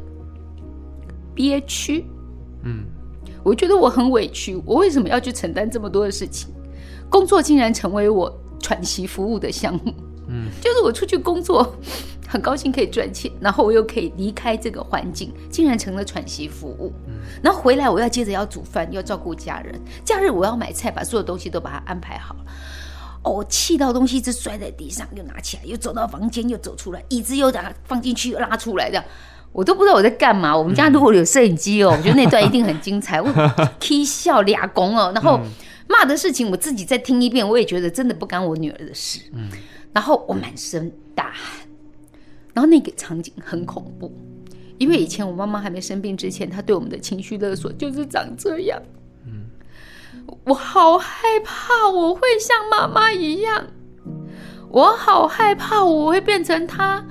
[1.35, 2.07] 憋屈，
[2.64, 2.87] 嗯，
[3.44, 6.49] 我觉得我很委屈，我为什么要去承担这么多的事情？
[7.11, 9.92] 工作竟然成为我喘息服务的项目，
[10.29, 11.77] 嗯，就是我出去工作，
[12.27, 22.40] 很高兴可以赚钱，然后我又可以离开这个环境，竟然成了喘息服务，嗯，然后回来我要接着要煮饭，要照顾家人，假日我要买菜，把所有东西都把它安排好了。
[23.31, 29.05] 我气到东西一直摔在地上，又拿起来，又走到房间，又走出来，椅子又把它放进去，又拉出来，这样
[29.53, 30.57] 我都不知道我在干嘛。
[30.57, 33.21] 我们家如果有摄影机哦，我觉得那段一定很精彩。
[33.21, 33.29] 我
[33.81, 35.41] 踢笑俩公哦，然后
[35.89, 39.21] 骂的事情我自己再听一遍，我也觉得真的不干我女儿的事。
[39.33, 39.49] 嗯，
[39.93, 41.67] 然后我满身大汗，
[42.53, 44.12] 然后那个场景很恐怖，
[44.79, 48.81] 因为以前我妈妈还没生病之前，她对我们的情绪勒索就是长这样。
[50.45, 53.67] 我好害怕我会像妈妈一样，
[54.71, 57.05] 我好害怕我会变成她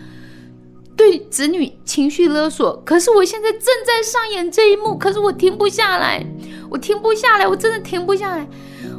[0.96, 2.82] 对子女情绪勒索。
[2.86, 6.26] 可是我现在正在上演这一幕，可是我停不下来，
[6.70, 8.48] 我停不下来，我真的停不下来。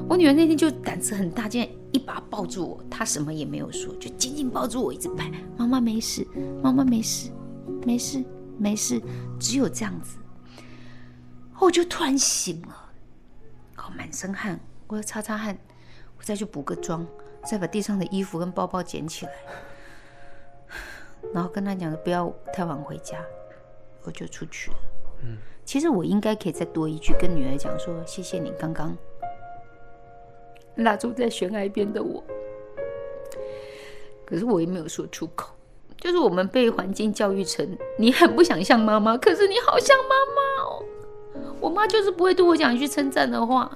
[0.08, 5.30] 我女儿那天就胆子很大，竟然一把抱住我，她什么也没有说，就紧紧抱住我，一直拍。
[5.56, 6.26] 妈妈没事，
[6.62, 7.30] 妈妈没事，
[7.84, 8.22] 没事，
[8.58, 9.00] 没事，
[9.40, 10.16] 只有这样子。
[11.58, 12.85] 我就突然醒了。
[13.90, 15.56] 满身汗，我要擦擦汗，
[16.18, 17.06] 我再去补个妆，
[17.44, 19.32] 再把地上的衣服跟包包捡起来，
[21.34, 23.18] 然后跟他讲说不要太晚回家，
[24.02, 24.76] 我就出去了。
[25.22, 28.96] 嗯，其实我应该可以再多一句跟女儿讲说，谢谢你刚刚
[30.76, 32.22] 拉住在悬崖边的我。
[34.24, 35.54] 可是我也没有说出口，
[35.98, 40.55] 就是我们被环境教育成你很不想像妈妈，可是你好像妈妈。
[41.60, 43.70] 我妈就是不会对我讲一句称赞的话，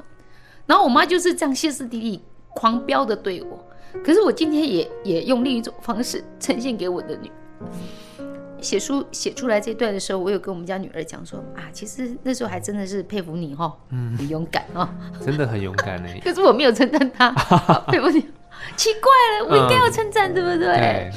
[0.66, 3.64] 然后我妈就是这样歇斯底里、狂飙的对我。
[4.04, 7.66] 可是我今天也也用另一种方式呈现给我的女儿。
[8.60, 14.86] 写书写出来这段的时候，我有跟我们家女儿讲说啊，其实那时候还真的是佩服你哈，嗯，很勇敢哦，
[15.24, 16.08] 真的很勇敢呢。
[16.22, 17.30] 可是我没有称赞她，
[17.88, 18.20] 佩服你，
[18.76, 20.58] 奇怪了，我应该要称赞，嗯，对不对？
[20.58, 21.10] 对，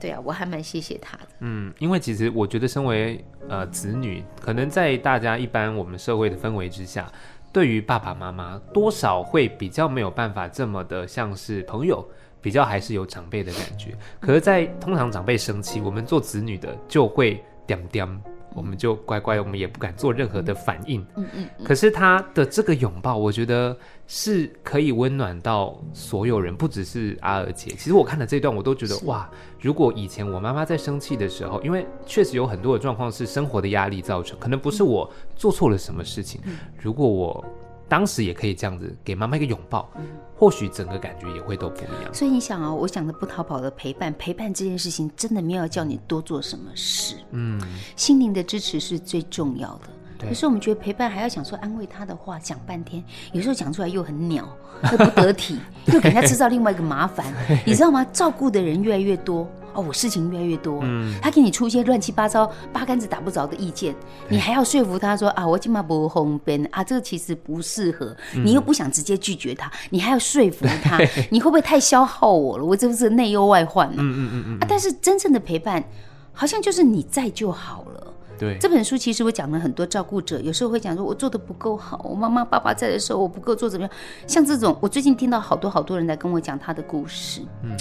[0.00, 1.26] 对啊，我还蛮谢谢他的。
[1.40, 7.12] 嗯，因为其实我觉得，身为呃子女，可能在大家一般我们社会的氛围之下，
[7.52, 12.04] 对于爸爸妈妈，多少会比较没有办法这么的像是朋友。
[12.42, 18.22] 比较还是有长辈的感觉，可是，在通常长辈生气，我们做子女的就会点点，
[18.54, 21.04] 我们就乖乖，我们也不敢做任何的反应。
[21.16, 21.48] 嗯嗯。
[21.64, 27.70] 可是他的这个拥抱，我觉得是可以温暖到所有人，不只是阿尔姐。
[27.72, 36.40] 其实我看了这段，我都觉得哇，如果以前我妈妈在生气的时候，因为确实有很多的状况是生活的压力造成，可能不是我做错了什么事情。
[36.80, 37.44] 如果我
[37.90, 39.90] 当时也可以这样子给妈妈一个拥抱，
[40.36, 42.14] 或许整个感觉也会都不一样。
[42.14, 47.16] 所以你想啊，我想的不逃跑的陪伴，陪伴这件事情真的没有要叫你多做什么事。
[47.32, 47.60] 嗯，
[47.96, 49.88] 心灵的支持是最重要的。
[50.28, 53.02] 有时候我们觉得陪伴还要想说安慰他的话，讲半天，
[53.32, 54.48] 有时候讲出来又很鸟，
[54.92, 57.26] 又不得体，又给他制造另外一个麻烦。
[57.66, 58.04] 你知道吗？
[58.12, 59.48] 照顾的人越来越多。
[59.72, 63.94] 哦，我事情越来越多，嗯，他给你出一些乱七八糟、八竿子打不着的意见，
[64.28, 70.98] 你还要说服他说啊，我今嘛不红边啊，这个其实不适合，你又不想直接拒绝他，你还要说服他，
[71.30, 72.64] 你会不会太消耗我了？
[72.64, 74.02] 我这不是内忧外患呢？
[74.02, 74.58] 嗯嗯嗯嗯。
[74.58, 75.84] 啊，但是真正的陪伴，
[76.32, 78.09] 好像就是你在就好了。
[78.40, 83.94] 对，这本书其实我讲了很多照顾者，有时候会讲说我做的不够好，我妈妈爸爸在的时候我不够做怎么样？
[84.26, 87.76] 像这种，我最近听到好多好多人来跟我讲他的故事，嗯，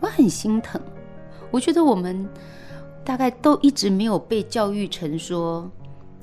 [0.00, 0.80] 我很心疼。
[1.52, 2.28] 我觉得我们
[3.04, 5.70] 大概都一直没有被教育成说，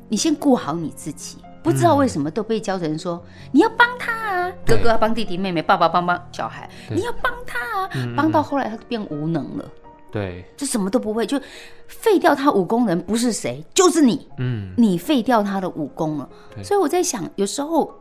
[0.09, 1.37] 你先顾好你自己。
[1.63, 3.21] 不知道为什么都被教成说，
[3.51, 7.89] 你要帮他啊，哥哥要帮弟弟妹妹，爸爸帮帮小孩，你要帮他啊。
[8.15, 9.65] 帮到后来他就变无能了，
[10.11, 11.39] 对，就什么都不会，就
[11.87, 14.27] 废掉他武功的人不是谁，就是你。
[14.37, 16.29] 嗯，你废掉他的武功了。
[16.63, 17.93] 所以我在想，有时候，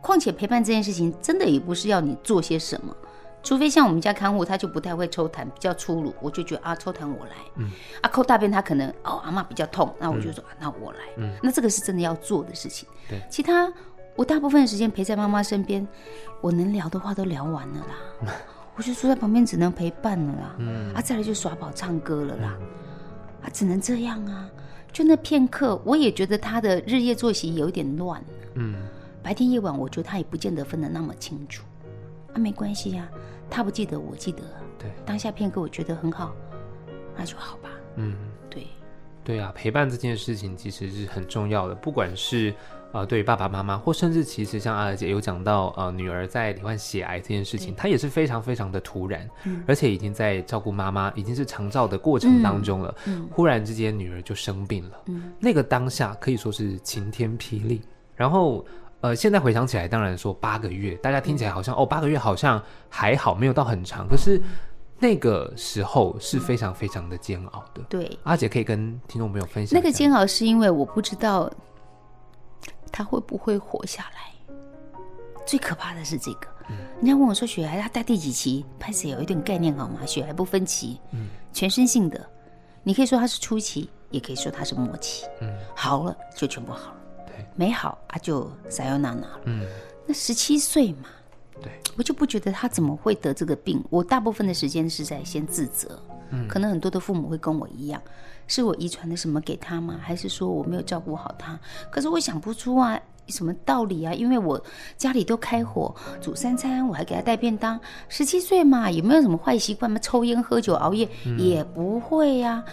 [0.00, 2.96] 况且陪伴这件事情，真的也不是要你做些什么。
[3.42, 7.32] 除非像我们家看护，他就不太会抽痰，比较粗鲁，我就觉得啊，抽痰我来。
[7.56, 7.70] 嗯。
[8.00, 10.98] 啊，抠大便他可能哦，阿妈比较痛，那我就说、嗯啊、那我来。
[11.16, 11.34] 嗯。
[11.42, 12.88] 那这个是真的要做的事情。
[13.08, 13.20] 对。
[13.28, 13.72] 其他
[14.14, 15.86] 我大部分的时间陪在妈妈身边，
[16.40, 18.32] 我能聊的话都聊完了啦。
[18.72, 20.56] 嗯、我就坐在旁边只能陪伴了啦。
[20.58, 20.94] 嗯。
[20.94, 22.56] 啊，再来就耍宝唱歌了啦。
[22.60, 22.66] 嗯、
[23.42, 24.48] 啊，只能这样啊。
[24.92, 28.22] 就那片刻，我也觉得他的日夜作息有一点乱。
[28.54, 28.74] 嗯。
[29.22, 31.64] 白天夜晚，我觉得他也不见得分得那么清楚。
[32.34, 33.18] 啊，没关系呀、啊。
[33.48, 34.42] 他不记得，我记得。
[34.78, 36.34] 对，当下片刻我觉得很好，
[37.16, 37.68] 那就好吧。
[37.96, 38.16] 嗯，
[38.50, 38.66] 对，
[39.22, 41.74] 对啊，陪伴这件事情其实是很重要的。
[41.74, 42.52] 不管是
[42.92, 52.94] 呃，对于爸爸妈妈，或甚至其实像阿尔姐有讲到，呃，女儿在罹患血癌这件事情，她也是非常非常的突然，嗯、而且已经在照顾妈妈，已经是长照的过程当中了。
[53.06, 55.02] 嗯，忽然之间女儿就生病了。
[55.06, 57.82] 嗯，那个当下可以说是晴天霹雳。
[58.14, 58.64] 然后。
[59.02, 64.06] 呃，现在回想起来，当然说八个月，大家听起来好像哦，八个月好像还好，没有到很长。
[64.06, 64.40] 可是
[65.00, 67.82] 那个时候是非常非常的煎熬的。
[67.88, 68.78] 对，阿姐可以跟
[69.08, 69.76] 听众朋友分享。
[69.76, 71.50] 那个煎熬是因为我不知道
[72.92, 74.30] 他会不会活下来。
[75.44, 78.64] 最可怕的是这个，嗯、人家问我说血癌他在第几期？
[78.78, 80.06] 拍摄有一点概念好吗？
[80.06, 82.24] 血癌不分期，嗯，全身性的，
[82.84, 86.96] 你可以说它是初期，也可以说它是末期，嗯，好了就全部好了。
[87.56, 89.40] 没好啊，就撒由那拉了。
[89.44, 89.66] 嗯，
[90.06, 91.08] 那十七岁嘛，
[91.60, 93.84] 对，我就不觉得他怎么会得这个病。
[93.90, 96.00] 我大部分的时间是在先自责，
[96.32, 98.02] 嗯，可能很多的父母会跟我一样，
[98.48, 100.00] 是我遗传的什么给他吗？
[100.02, 101.58] 还是说我没有照顾好他？
[101.90, 104.12] 可是我想不出啊，什么道理啊？
[104.12, 104.60] 因为我
[104.96, 107.78] 家里都开火煮三餐，我还给他带便当。
[108.08, 109.98] 十七岁嘛，也没有什么坏习惯嘛？
[110.00, 112.64] 抽烟、喝酒、熬夜、嗯、也不会呀、啊。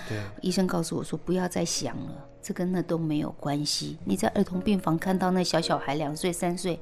[0.42, 2.26] 医生告诉我说不要再想了。
[2.42, 3.98] 这跟那都没有关系。
[4.06, 6.80] 你在儿童病房看到那小小孩两岁三岁，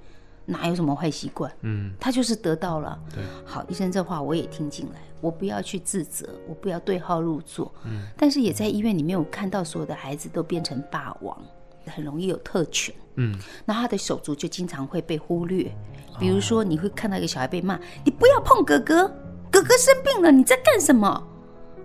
[0.47, 1.51] 哪有什么坏习惯？
[1.61, 2.99] 嗯，他就是得到了。
[3.13, 4.99] 对，好，医生这话我也听进来。
[5.21, 7.71] 我不要去自责，我不要对号入座。
[7.85, 11.37] 嗯，但是也在医院里面，我看到所有的孩子都变成霸王。
[11.89, 13.33] 很容易有特权，嗯，
[13.63, 15.73] 那他的手足就经常会被忽略。
[16.19, 19.07] 比如说，你会看到一个小孩被骂：“你不要碰哥哥，
[19.49, 21.07] 哥哥生病了，你在干什么？”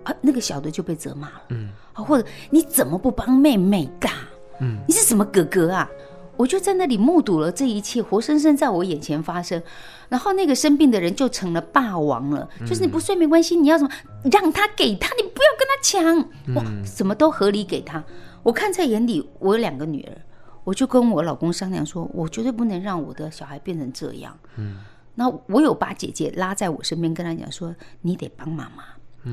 [0.03, 4.11] 啊，那个小的就被责骂了，嗯，啊，或者你怎么不帮妹妹干？
[4.59, 5.89] 嗯，你是什么哥哥啊？
[6.35, 9.61] 我就在那里目睹了这一切，活生生在我眼前发生。
[10.09, 13.89] 然后那个生病的人就成了霸王了，就是你不睡没关系，你要什么
[14.31, 18.03] 让他给他，你不要跟他抢，哇，什么都合理给他。
[18.43, 20.21] 我看在眼里，我有两个女儿，
[20.63, 24.37] 我就跟我老公商量说，我绝对不能让我的小孩变成这样。
[24.57, 24.77] 嗯，
[25.15, 28.83] 那我有把姐姐拉在我身边，跟她讲说，你得帮妈妈，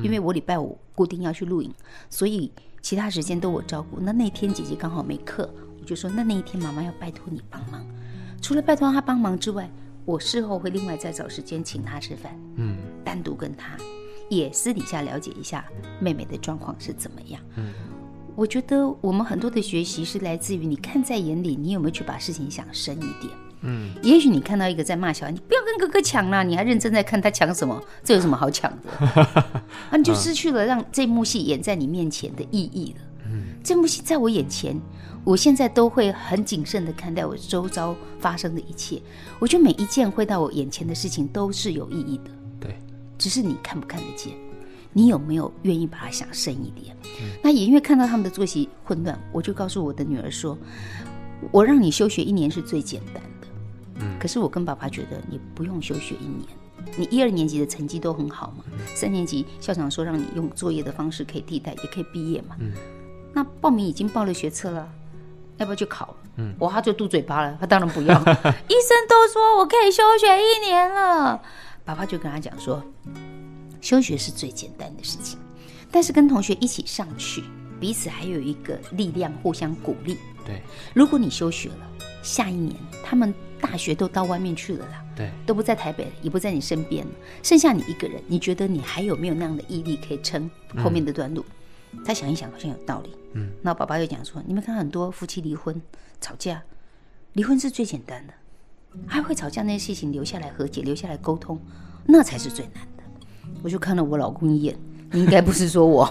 [0.01, 1.71] 因为我礼拜五固定要去露营，
[2.09, 3.99] 所以其他时间都我照顾。
[3.99, 5.47] 那那天姐姐刚好没课。
[5.81, 7.83] 我就说，那那一天妈妈要拜托你帮忙，
[8.39, 9.69] 除了拜托他帮忙之外，
[10.05, 13.75] 我事后会另外再找时间请他吃饭，嗯，单独跟他
[14.29, 15.65] 也私底下了解一下
[15.99, 17.41] 妹妹的状况是怎么样。
[17.55, 17.73] 嗯，
[18.35, 23.33] 我觉得我们很多的学习是来自于你看在眼里，你有没有去把事情想深一点？
[23.61, 27.79] 嗯，也许你看到一个在骂小孩，你不要跟哥哥抢了，你还认真在看他抢什么？
[28.03, 29.21] 这有什么好抢的？
[29.91, 33.01] 啊，你就失去了让这幕戏演在你面前的意义了。
[33.25, 34.79] 嗯，这幕戏在我眼前。
[35.23, 39.01] 我现在都会很谨慎的看待我周遭发生的一切。
[39.39, 42.31] 我觉得每一件会到我眼前的事情都是有意义的。
[42.59, 42.79] 对，
[43.17, 44.33] 只是你看不看得见，
[44.91, 46.95] 你有没有愿意把它想深一点？
[47.21, 50.57] 嗯、那也因为看到他们的作息混乱，我就告诉我的女儿说
[51.51, 53.47] ：“我让你休学一年是最简单的。
[53.99, 62.55] 嗯，可是我跟爸爸觉得你不用休学一年，你一二年级的成绩都很好嘛，嗯、三年级校长说让你用作业的方式可以替代，也可以毕业嘛。
[62.59, 62.71] 嗯，
[63.33, 64.91] 那报名已经报了学测了。”
[65.61, 66.15] 要不要去考？
[66.37, 68.19] 嗯，我他就嘟嘴巴了，他当然不要。
[68.67, 71.39] 医生都说我可以休学一年了，
[71.85, 72.83] 爸爸就跟他讲说，
[73.79, 75.37] 休学是最简单的事情，
[75.91, 77.43] 但是跟同学一起上去，
[77.79, 80.17] 彼此还有一个力量互相鼓励。
[80.45, 80.61] 对，
[80.95, 81.87] 如果你休学了，
[82.23, 87.11] 下一年他们大学都到外面去了啦，对，都不在台北了，也不在你身边了，
[87.43, 90.49] 剩下你一个人，你觉得你还有没有那样的毅力可以撑
[90.83, 91.45] 后面的段路？
[91.49, 93.13] 嗯他想一想，好像有道理。
[93.33, 95.81] 嗯，那爸爸又讲说：“你们看很多夫妻离婚、
[96.19, 96.63] 吵架，
[97.33, 98.33] 离婚是最简单的，
[99.07, 101.59] 还会吵架那些事情留下来和解、留下来沟通，
[102.05, 103.03] 那才是最难的。”
[103.63, 104.77] 我就看了我老公一眼，
[105.11, 106.05] 你应该不是说我，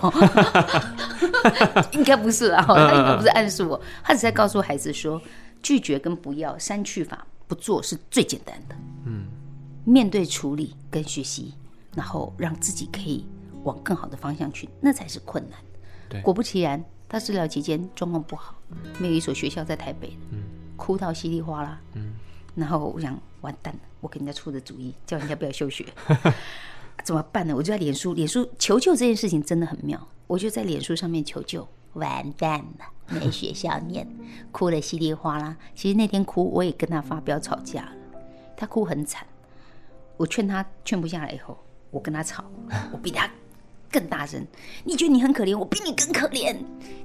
[1.93, 5.21] 应该不是啊，他应该不是暗示我，他只在告诉孩子说，
[5.63, 8.77] 拒绝跟不要、删去法、不做是最简单的。
[9.07, 9.27] 嗯，
[9.85, 11.55] 面对处理跟学习，
[11.95, 13.27] 然后让自己可以
[13.65, 15.59] 往更好的方向去，那才是困难。
[16.09, 18.55] 对果不其然，他治疗期间状况不好，
[19.01, 20.45] 没有一所学校在台北，嗯、
[20.77, 21.81] 哭到稀里哗啦。
[21.95, 22.15] 嗯、
[22.55, 25.85] 然后我想，完蛋了，我给人家出的主意，叫人家不要休学，
[27.03, 27.53] 怎么办呢？
[27.57, 34.07] 我就在脸书，脸书求救这件事情真的很妙，我就在脸书上面求救，完蛋了，没学校念，
[34.53, 35.57] 哭得稀里哗啦。
[35.75, 37.93] 其实那天哭，我也跟他发飙吵架了，
[38.57, 39.27] 他哭很惨，
[40.17, 41.59] 我劝他劝不下来以后，
[41.91, 42.45] 我跟他吵，
[42.93, 43.29] 我比他。
[43.91, 44.47] 更大声！
[44.85, 46.57] 你觉得你很可怜，我比你更可怜。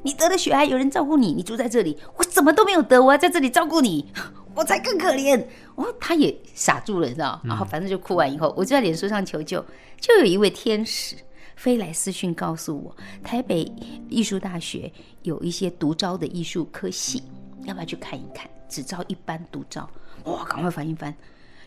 [0.04, 4.12] 你得了血癌，有人照顾你，你住在这里，我什么都没有得，我要在这里照顾你，
[4.54, 5.44] 我才更可怜。
[5.76, 7.42] 哦，他也傻住了，你知道？
[7.44, 9.66] 然后反正就哭完以后，我就在脸书上求救，
[10.00, 11.16] 就有一位天使
[11.56, 13.72] 飞来私讯告诉我，台北
[14.10, 14.92] 艺术大学
[15.24, 17.24] 有一些独招的艺术科系，
[17.64, 18.50] 要不要去看一看？
[18.70, 19.90] 只招一般独招。
[20.26, 21.14] 哇，赶快翻一翻。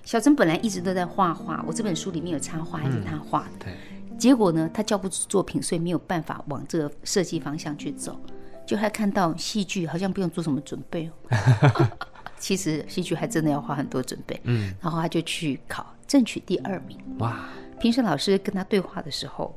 [0.05, 3.67] 小陈本来一直都在画画，我这本书里面有插画，还是他画的。
[3.67, 3.73] 对。
[4.19, 8.19] 结果呢，他交不出作品，所以没有办法往这个设计方向去走。
[8.67, 11.89] 就他看到戏剧好像不用做什么准备哦，
[12.39, 14.39] 其实戏剧还真的要花很多准备。
[14.43, 16.99] 嗯，然后他就去考，争取第二名。
[17.21, 17.49] 哇！
[17.81, 19.57] 评审老师跟他对话的时候，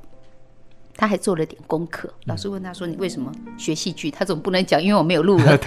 [0.95, 2.13] 他还做了点功课。
[2.25, 5.57] 老师问他说：“你为什么学戏剧？”他总不能讲，因为我没有录了。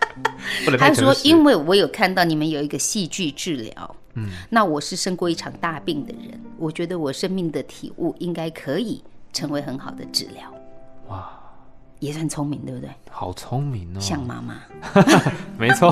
[0.78, 10.52] 他说：“因为我有看到你们有一个戏剧治疗。”嗯，那我是生过一场大病的人，我觉得我生命的体悟应该可以成为很好的治疗。
[11.08, 11.30] 哇，
[12.00, 12.90] 也算聪明，对不对？
[13.10, 14.60] 好聪明哦，像妈妈，
[15.58, 15.90] 没错，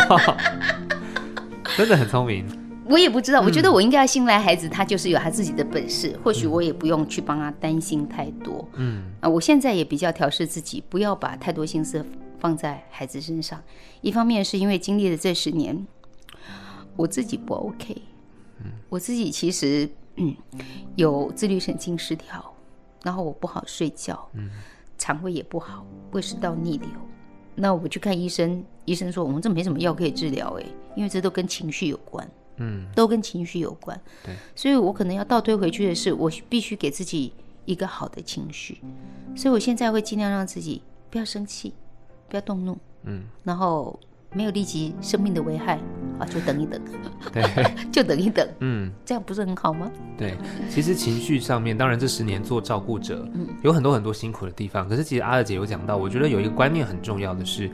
[1.77, 2.47] 真的很聪明。
[2.85, 8.69] 我也不知道，我觉得我应该要信赖孩子，他就是有他自己的本事，或许我也不用去帮他担心太多。
[8.75, 12.05] 嗯，啊，我现在也比较调试自己，不要把太多心思
[12.41, 13.63] 放在孩子身上。
[14.01, 15.87] 一方面是因为经历了这十年，
[16.97, 18.03] 我自己不 OK。
[18.89, 20.35] 我自己其实嗯
[20.97, 22.55] 有自律神经失调，
[23.03, 24.51] 然后我不好睡觉，嗯，
[24.99, 26.89] 肠胃也不好，胃食道逆流。
[27.55, 30.65] 那我去看医生，医生说我们这没什么药可以治疗，哎，
[30.97, 37.33] 因为这都跟情绪有关，嗯，都跟情绪有关，对，所以我可能要倒推回去的是，我必须给自己
[37.67, 38.81] 一个好的情绪，
[39.37, 41.75] 所以我现在会尽量让自己不要生气，
[42.29, 44.01] 不要动怒，嗯，然后
[44.33, 45.79] 没有立即生命的危害
[46.23, 46.81] 啊，就等一等，
[47.33, 47.43] 对，
[47.91, 49.91] 就等一等，嗯，这样不是很好吗？
[50.17, 50.37] 对，
[50.71, 54.89] 其实情绪上面，当然这十年做照顾者，嗯，有很多很多辛苦的地方。
[54.89, 57.71] 可是其实阿乐姐有讲到，我觉得有一个观念很重要的是，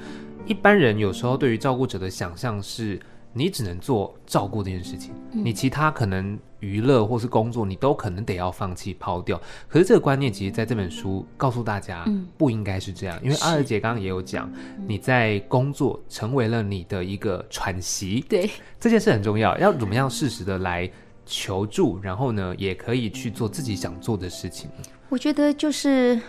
[0.46, 2.98] 一般人有时候对于照顾者的想象是。
[3.34, 9.40] 你只能做照顾这件事情，嗯、你其他可能娱乐或是工作，你都可能得要放弃抛掉。
[9.68, 12.04] 可是这个观念，其实在这本书告诉大家，
[12.36, 13.18] 不应该是这样。
[13.18, 14.50] 嗯、因为阿尔姐刚刚也有讲，
[14.86, 18.50] 你在工作成为了你的一个喘息，对，
[18.80, 19.56] 这件事很重要。
[19.58, 20.90] 要怎么样适时的来
[21.24, 24.68] 求助，然后呢，也可以去做自己想做的事情。
[25.08, 26.20] 我觉得就是。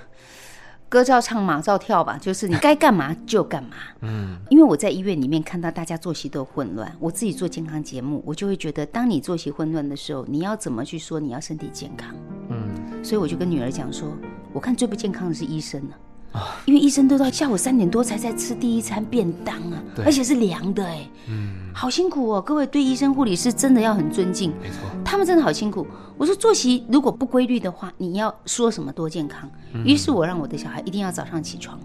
[0.89, 3.69] 歌照唱，马照跳吧，就是你该干嘛就干嘛。
[4.01, 12.15] 嗯，因为我在医院里面看到大家作息都混乱，我自己做健康节目，我就会觉得，当你作息混乱的时候，你要怎么去说你要身体健康？
[12.49, 14.09] 嗯，所以我就跟女儿讲说，
[14.51, 15.91] 我看最不健康的是医生了。
[15.91, 15.97] 啊，
[16.65, 20.05] 因为医生都到下午三点多才在吃第一餐便当啊，对。
[20.05, 25.85] 而且是凉的哎，嗯，好辛苦哦，各位对医生护理师真的要很尊敬，没错，他们真的好辛苦。
[26.17, 29.49] 我说作息如果不规律的话，你要说什么多健康？
[29.85, 31.79] 于是我让我的小孩一定要早上起床，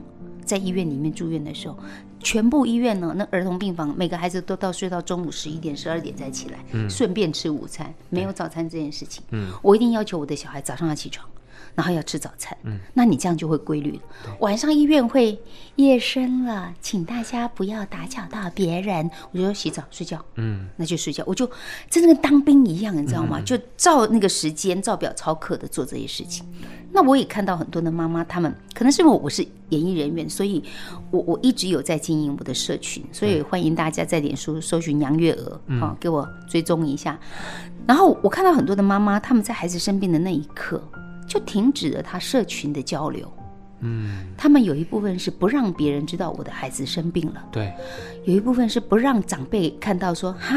[0.45, 1.79] 在医院里面住院的时候，
[2.21, 11.27] 全部医院呢，那儿童病房每个孩子都到睡到中午十一点、十二点再起来，嗯，顺便吃午餐，没有早餐这件事情，嗯，我一定要求我的小孩早上要起床。
[11.75, 14.01] 然后要吃早餐，嗯，那你这样就会规律了。
[14.41, 15.39] 晚上医院会
[15.77, 19.11] 夜深了，请大家不要打搅到别人。
[19.33, 21.25] 我就说洗澡睡觉，嗯，那就睡觉。
[21.27, 21.51] 我就
[21.91, 23.41] 真的跟当兵一样，你知道吗？
[23.41, 26.47] 嗯、就照那个时间照表操课的做这些事情。
[26.61, 30.63] 嗯、那我也看到很多的妈妈，她们可能是因为我是演艺人员，所以
[31.11, 37.19] 我我一直有在经营我的社群，所以欢迎大家在脸书搜寻杨月娥，好、嗯哦，给我追踪一下。
[37.87, 40.81] 然后我看到很多的妈妈，他们在孩子生病的那一刻。
[41.27, 43.33] 就停止了他社群的交流，
[43.81, 47.73] 嗯，他们有一部分是不让别人知道我的孩子生病了，对，
[48.25, 50.57] 有一部分是不让长辈看到说，哈，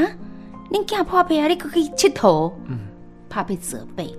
[0.70, 2.80] 你家怕被啊，你可可以切头，嗯，
[3.30, 4.14] 怕被责备，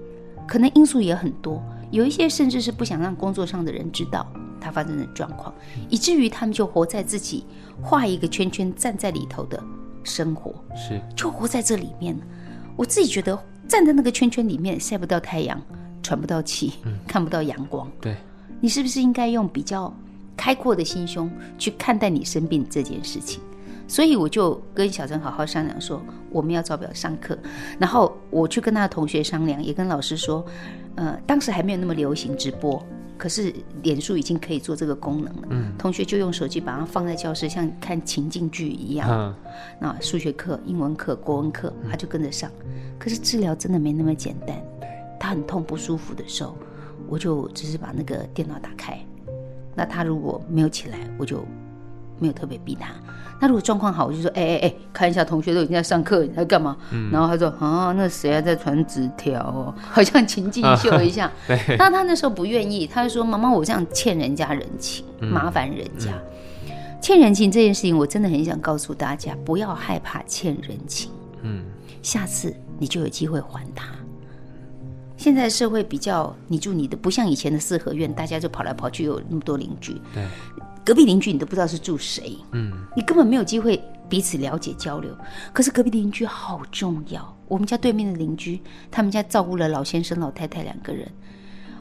[0.46, 4.26] 可能因素也很多，有一些甚至是不想让工作上的人知道
[4.60, 5.54] 他发生的状况，
[5.88, 7.44] 以至于他们就活在自己
[7.80, 9.62] 画一个圈圈站在里头的
[10.02, 12.18] 生活，是，就活在这里面。
[12.76, 13.36] 我自己觉得
[13.66, 15.60] 站在那个圈圈里面晒不到太阳。
[16.02, 17.90] 喘不到气，嗯、看不到阳光。
[18.00, 18.16] 对，
[18.60, 19.92] 你是不是应该用比较
[20.36, 23.40] 开阔的心胸去看待你生病这件事情？
[23.86, 27.38] 所以我就跟小陈好好商量说，我们要照表上课。
[27.78, 30.44] 然后我去跟他的同学商量，也跟老师说，
[30.96, 32.84] 呃，当时还没有那么流行直播，
[33.16, 33.50] 可是
[33.82, 35.42] 脸书已经可以做这个功能了。
[35.48, 39.08] 嗯，同学就用手机把它放在教室，像看情境剧一样。
[39.10, 39.34] 嗯，
[39.80, 42.50] 那数学课、英文课、国文课，他就跟着上。
[42.98, 44.54] 可是治疗真的没那么简单。
[45.18, 46.56] 他很痛不舒服的时候，
[47.08, 48.98] 我就只是把那个电脑打开。
[49.74, 51.44] 那他如果没有起来，我就
[52.18, 52.88] 没有特别逼他。
[53.40, 59.74] 那如果状况好，我就说：“哎哎哎，看一下同学都已经在上课，你在干嘛？”嗯、然后他说：“啊，那谁还在传纸条哦？
[59.78, 61.26] 好像情境秀一下。
[61.46, 66.10] 啊”那他那时候不愿意，他就说：“妈妈，我这样欠人家人情，嗯、麻烦人家。
[66.66, 71.12] 嗯、欠人情这件事情，我真的很想告诉大家，不要害怕欠人情。
[71.42, 71.64] 嗯，
[72.02, 73.86] 下次你就有机会还他。”
[75.18, 80.00] 现在社会比较你住你的，不像以前的四合院，大家就跑来跑去，有那么多邻居。
[80.14, 80.24] 对，
[80.84, 85.12] 隔壁邻居你都不知道是住谁，嗯，你根本没有机会彼此了解交流。
[85.52, 87.36] 可是隔壁邻居好重要。
[87.48, 88.62] 我们家对面的邻居，
[88.92, 91.10] 他们家照顾了老先生、老太太两个人，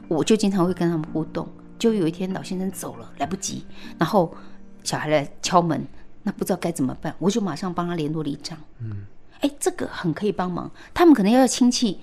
[0.08, 1.48] 我就经常会跟他们互动。
[1.78, 3.64] 就有一天老先生走了，来不及，
[3.96, 4.34] 然后
[4.82, 5.86] 小孩来敲门，
[6.24, 8.58] 那不知道该怎么办，我就马上帮他联络里长。
[8.80, 9.06] 嗯，
[9.42, 10.68] 哎，这个很可以帮忙。
[10.92, 12.00] 他们可能要亲戚。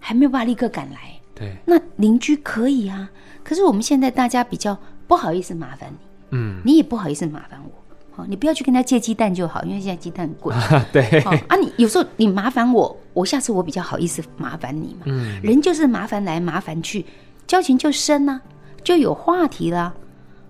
[0.00, 0.98] 还没有办法立刻赶来，
[1.34, 3.08] 对，那邻居可以啊。
[3.44, 4.76] 可是我们现在大家比较
[5.06, 5.98] 不好意思麻烦你，
[6.30, 10.54] 嗯，你也不好意思麻烦我，好，你不要去跟他借鸡蛋就好，因为现在鸡蛋很贵，
[10.90, 11.56] 对，好啊。
[11.56, 17.04] 你有时候你麻烦我，我下次我比较好意思麻烦你嘛，嗯，人就是麻烦来麻烦去，
[17.46, 18.40] 交情就深啊，
[18.82, 19.92] 就有话题啦，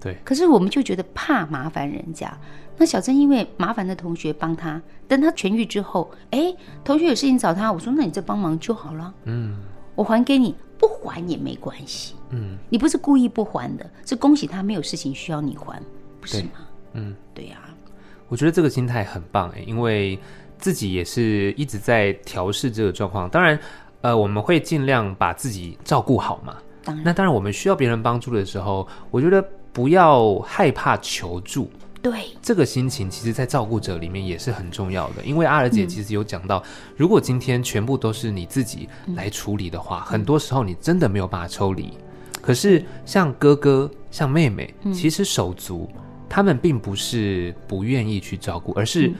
[0.00, 0.16] 对。
[0.24, 2.32] 可是我们就觉得怕麻烦人家。
[2.80, 6.50] 那小珍因为麻烦的同学帮他，等他痊愈之后，哎，
[6.82, 9.12] 同学有事情找他，我说那你再帮忙就好了。
[9.24, 9.58] 嗯，
[9.94, 12.14] 我还给你，不还也没关系。
[12.30, 15.78] 嗯，你不是故意不还的，是恭喜他没有事情需要你还，
[16.22, 16.50] 不是吗？
[16.94, 17.68] 嗯，对呀、啊。
[18.30, 20.18] 我觉得这个心态很棒哎，因为
[20.56, 23.28] 自己也是一直在调试这个状况。
[23.28, 23.60] 当然，
[24.00, 26.56] 呃，我们会尽量把自己照顾好嘛。
[26.82, 31.70] 当然，那当然我们需要别人帮助的时候，我觉得不要害怕求助。
[32.02, 35.22] 对这个心情，其实，在照顾者里面也是很重要的。
[35.24, 36.64] 因为阿尔姐其实有讲到，嗯、
[36.96, 41.92] 如果今天全部都是你自己来处理的话，嗯、很多时候你真的没有办法抽离。
[42.40, 45.88] 可是像哥哥、像妹妹，嗯、其实手足
[46.28, 49.12] 他们并不是不愿意去照顾，而是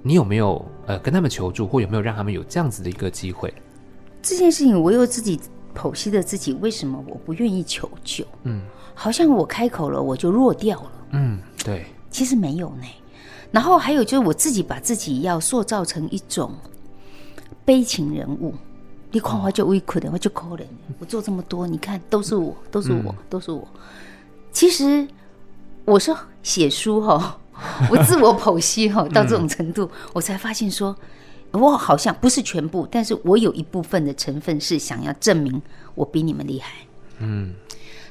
[0.00, 3.52] 你有没有呃跟他们求助，或有没有让他们有这样子的一个机会？
[4.22, 5.38] 这件事情，我又自己
[5.74, 8.24] 剖析了自己，为什么我不愿意求救？
[8.44, 8.62] 嗯，
[8.94, 10.92] 好像我开口了，我就弱掉了。
[11.10, 11.84] 嗯，对，
[12.16, 12.86] 其实没有呢。
[13.50, 16.50] 然后还有就是我自己把自己要塑造成一种
[17.62, 18.54] 悲情人物。
[19.10, 20.62] 你看我就委屈的，我就可怜。
[20.98, 23.68] 我做这么多，你看都是我，都是我，都是我。
[24.50, 25.06] 其实
[25.84, 26.10] 我是
[26.42, 27.38] 写书哈，
[27.92, 30.96] 我自我剖析哈，到这种程度，我才发现说，
[31.50, 35.60] 我好像不是全部，但是我有一部分的成分是想要证明
[35.94, 36.72] 我比你们厉害。
[37.18, 37.52] 嗯，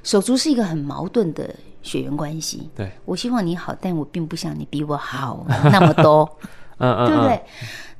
[0.03, 1.55] 手足是一个很矛盾的
[1.85, 2.69] 血缘关系。
[2.75, 6.29] 对，我希望你好，但我并不想你比我好 那么多。
[6.77, 7.41] 嗯嗯，对不对？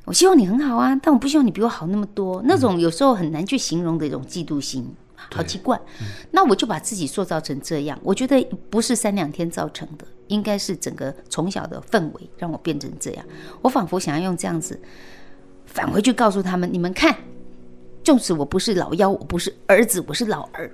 [0.04, 2.42] 我希望你很好啊，但我不希望你比我好那么多。
[2.44, 4.94] 那种有时候很难去形容的一种嫉妒心，
[5.34, 5.80] 好奇怪。
[6.00, 13.24] 嗯、那我就把自己塑造成这样，我觉得不是三两天造成的，应该是整个从小的氛围让我变成这样。
[13.62, 14.78] 我仿佛想要用这样子
[15.64, 17.16] 返回去告诉他们：你们看，
[18.04, 20.70] 纵使我不是老幺，我不是儿子，我是老二，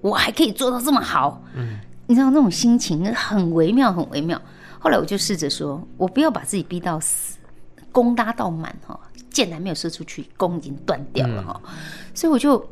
[0.00, 1.40] 我还可以做到这么好。
[1.54, 4.40] 嗯，你知道那种心情很微妙，很微妙。
[4.78, 7.38] 后来我就试着说，我不要把自己逼到死。
[7.90, 8.98] 弓搭到满哈，
[9.30, 11.60] 箭还没有射出去，弓已经断掉了哈。
[11.64, 11.70] 嗯、
[12.12, 12.68] 所以我就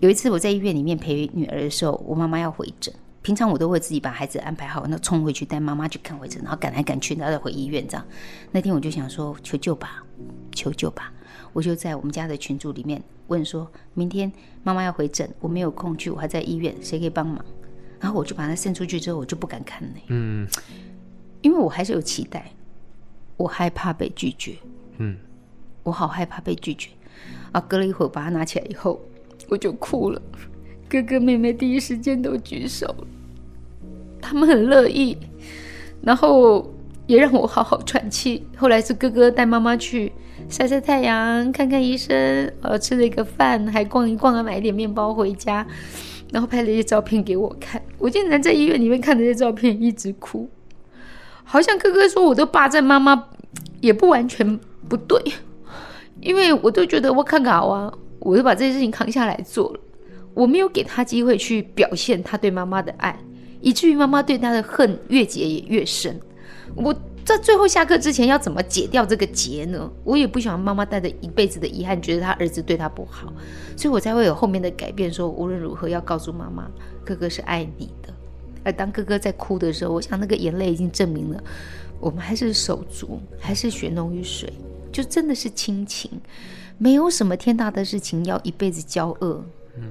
[0.00, 2.92] 有一次我在医院里面陪女儿的时候，我妈妈要回诊。
[3.20, 8.06] 平常我都会自己把孩子安排好，那冲回去带妈妈去看回诊，然后赶来赶去，然后再回医院这样。
[8.52, 10.02] 那天我就想说求救吧，
[10.52, 11.12] 求救吧。
[11.52, 17.44] 我就在我们家的群组里面问说，明天妈妈要回诊，我没有空去，我还在医院，谁可以帮忙？
[18.00, 19.94] 然后我就把它送出去之后，我就不敢看了。
[20.08, 20.46] 嗯，
[21.42, 22.50] 因为我还是有期待。
[23.38, 24.54] 我害怕被拒绝，
[24.96, 25.14] 嗯，
[25.82, 26.88] 我好害怕被拒绝，
[27.52, 28.98] 啊，隔了一会儿把它拿起来以后，
[29.50, 30.22] 我就哭了。
[30.88, 33.06] 哥哥妹妹第一时间都举手了，
[34.22, 35.18] 他们很乐意，
[36.00, 36.72] 然后
[37.06, 38.46] 也让我好好喘气。
[38.56, 40.10] 后来是哥哥带妈妈去
[40.48, 45.66] 晒晒太阳，看看医生，呃，吃了一个饭，还逛一逛啊，买一点面包回家，
[46.30, 47.82] 然后拍了一些照片给我看。
[47.98, 50.48] 我竟然在医院里面看这些照片，一直哭。
[51.44, 53.28] 好像哥哥说我都霸占妈妈，
[53.80, 54.58] 也不完全
[54.88, 55.20] 不对，
[56.20, 59.80] 因为我都觉得我看好啊，我就把这些事情扛下来做了，
[60.34, 63.16] 我没有给他机会去表现他对妈妈的爱，
[63.60, 66.20] 以至于妈妈对他的恨越结也越深。
[66.74, 66.92] 我
[67.26, 69.90] 在最后下课之前要怎么解掉这个结呢？
[70.04, 73.32] 我也不喜欢妈妈带着一辈子的遗憾，觉得他儿子对他不好，
[73.76, 76.70] 所以我才会有后面的改变，说无论如何要告诉妈妈，
[77.04, 78.14] 哥哥是爱你的。
[78.62, 81.42] 而当哥哥在哭的时候，我想那个眼泪已经证明了，
[81.98, 84.52] 我们还是手足，还是血浓于水，
[84.92, 86.08] 就真的是亲情，
[86.78, 89.82] 没有什么天大的事情要一辈子交恶，嗯，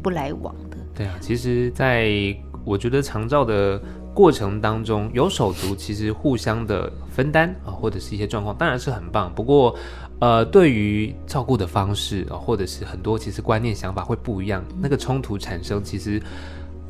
[0.00, 0.76] 不来往的。
[0.94, 3.80] 对啊，其实，在我觉得长照的
[4.16, 9.30] 过程当中，有手足其实互相的分担啊，或者是一些状况，当然是很棒。
[9.34, 9.76] 不过，
[10.20, 16.18] 呃，对于照顾的方式啊，或者是很多其实观念想法会不一样，那个冲突产生，其实。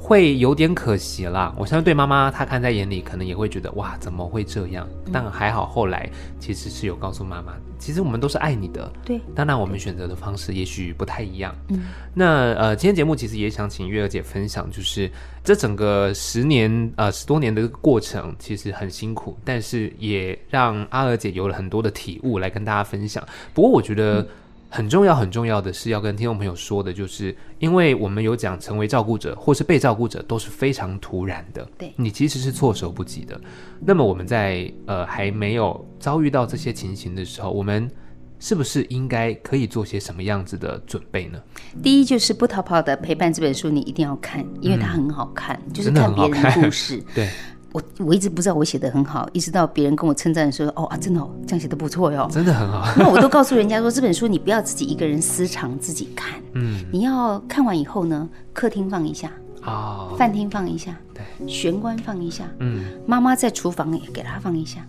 [0.07, 4.87] 会有点可惜啦，我相信对妈妈她看在眼里，可能也会觉得哇，怎么会这样？
[5.13, 8.89] 但还好后来其实是有告诉妈妈，其实我们都是爱你的。
[9.05, 11.53] 对，当然我们选择的方式也许不太一样。
[11.71, 15.11] 嗯，那呃，今天节目其实也想请月儿姐分享，就是
[15.43, 23.27] 这整个十年呃十多年的过程，其实很辛苦，但是也让阿娥姐有了很多的体悟来跟大家分享。
[23.53, 24.21] 不过我觉得。
[24.21, 24.29] 嗯
[24.77, 33.41] 很重要很重要的是要跟听众朋友说的，就是因为我们有讲成为照顾者或是被照顾者都是非常突然的，对，你其实是措手不及的。
[33.81, 37.91] 那么我们在呃还没有遭遇到这些情形的时候，我们
[38.39, 41.41] 是不是应该可以做些什么样子的准备呢？
[41.83, 47.31] 第一就是不逃跑的陪伴这本书，你一定要看，因为它很好看，嗯、就是看别人的故事， 对。
[47.77, 59.31] 我我一直不知道我写的很好，一直到别人跟我称赞说：“哦啊，真的哦，这样写的不错哟，真的很好。”那我都告诉人家说，这本书你不要自己一个人私藏自己看，嗯，你要看完以后呢，客厅放一下，
[59.63, 64.81] 哦，饭厅放一下，对，玄关放一下，嗯，妈妈在厨房也给她放一下，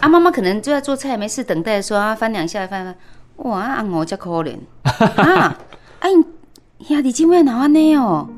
[0.00, 2.94] 啊，妈妈可能就在做菜没事等待的时候啊，翻两下翻翻，
[3.50, 5.58] 哇，啊我真可怜啊，
[5.98, 6.08] 哎
[6.90, 8.28] 呀，你今晚哪安呢哦？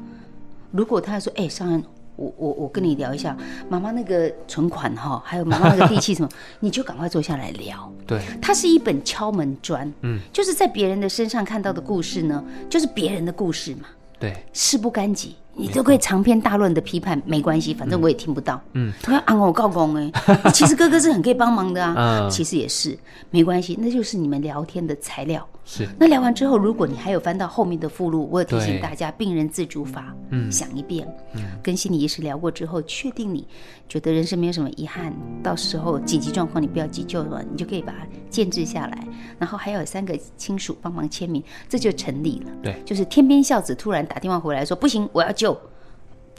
[0.70, 1.84] 如果他说，哎，上恩。
[2.20, 3.34] 我我我跟你聊一下，
[3.70, 6.28] 妈妈那个存款哈，还有妈妈那个地契什么，
[6.60, 7.90] 你就赶快坐下来聊。
[8.06, 13.88] 对，它是一本敲门砖，嗯，就是在别人的身上看到的故事呢，就是别人的故事嘛。
[14.18, 18.60] 对，事不干己，你都可以长篇大论的批判，没关系，反正我也听不到。
[18.72, 20.10] 嗯，他要按我告公哎，
[20.54, 21.94] 其实哥哥是很可以帮忙的啊。
[21.96, 22.96] 嗯，其实也是
[23.30, 25.46] 没关系，那就是你们聊天的材料。
[25.64, 25.86] 是。
[25.98, 33.46] 那聊完之后，如果你还有翻到后面的附录，我有提醒大家，病人自主法，嗯，想一遍，嗯，跟心理医师聊过之后，确定你
[33.88, 39.06] 觉得人生没有什么遗憾，到时候紧急状况你不要急救了，你就可以把它建制下来，
[39.38, 42.50] 然后还有三个亲属帮忙签名，这就成立了。
[42.62, 45.58] 对，就是天边孝子突然打电话回来说，不行，我要救。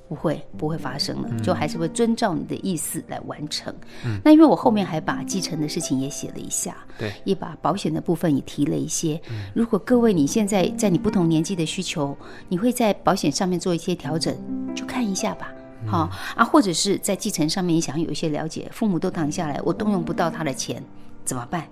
[0.08, 3.74] 不会，不会发生了，就还是会遵照你的意思来完成。
[4.06, 9.18] 嗯，那因为我后面还把继承的事情也写了一下，对，也把保险的部分也提了一些。
[9.30, 12.14] 嗯，如果各位你现在在你不同年纪的需求，
[12.50, 14.36] 你会在保险上面做一些调整，
[14.76, 15.50] 就看一下吧。
[15.86, 20.84] 好、嗯、啊，或者是在继承上面你想有一些了解，父母都躺下来，我动用不到他的钱
[21.24, 21.66] 怎么办？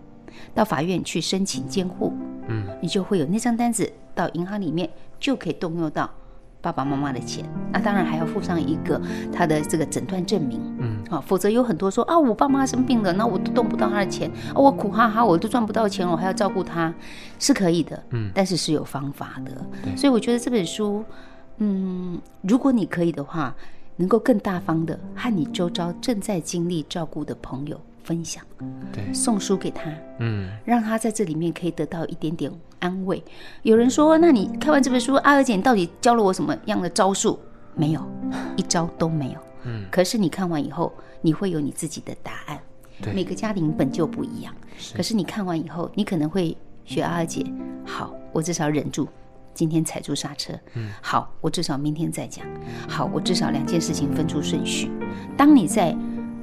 [0.55, 2.13] 到法院去申请监护，
[2.47, 6.09] 嗯，你就会有那张单子到银行里面就可以动用到。
[6.61, 9.01] 爸爸妈妈的钱，那当然还要附上一个
[9.31, 16.93] 他的这个诊断证明，嗯，好，否则有很多说啊，我爸妈生病了，那我都动不到他的钱，啊，我苦哈哈，我都赚不到钱，我还要照顾他，
[17.39, 19.51] 是可以的，嗯，但是是有方法的，
[19.83, 21.03] 对，所以我觉得这本书，
[21.59, 23.55] 嗯，如果你可以的话，
[23.95, 28.43] 能够更大方的和你周遭正在经历照顾的朋友分享，
[28.91, 29.89] 对，送书给他，
[30.19, 33.23] 嗯，让他在这里面可以得到一点点安慰。
[33.63, 37.39] 有人说，那你看完这本书，阿娥姐你到底教了我什么样的招数？
[37.75, 38.01] 没有，
[38.57, 39.39] 一招都没有。
[39.63, 42.59] 嗯，可是你看完以后，你会有你自己的答案。
[43.01, 44.53] 对，每个家庭本就不一样。
[44.77, 47.45] 是，可是你看完以后，你可能会学阿娥姐，
[47.85, 49.07] 好，我至少忍住，
[49.53, 50.53] 今天踩住刹车。
[50.73, 52.45] 嗯，好，我至少明天再讲。
[52.87, 54.91] 好，我至少两件事情分出顺序。
[55.37, 55.95] 当你在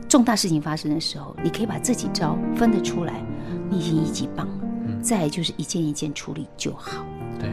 [0.09, 3.23] 重大事情发生的时候，你可以把这几招分得出来，
[3.69, 4.66] 你已经一级棒了。
[5.07, 7.07] 嗯，再来就是一件一件处理就好。
[7.39, 7.49] 对，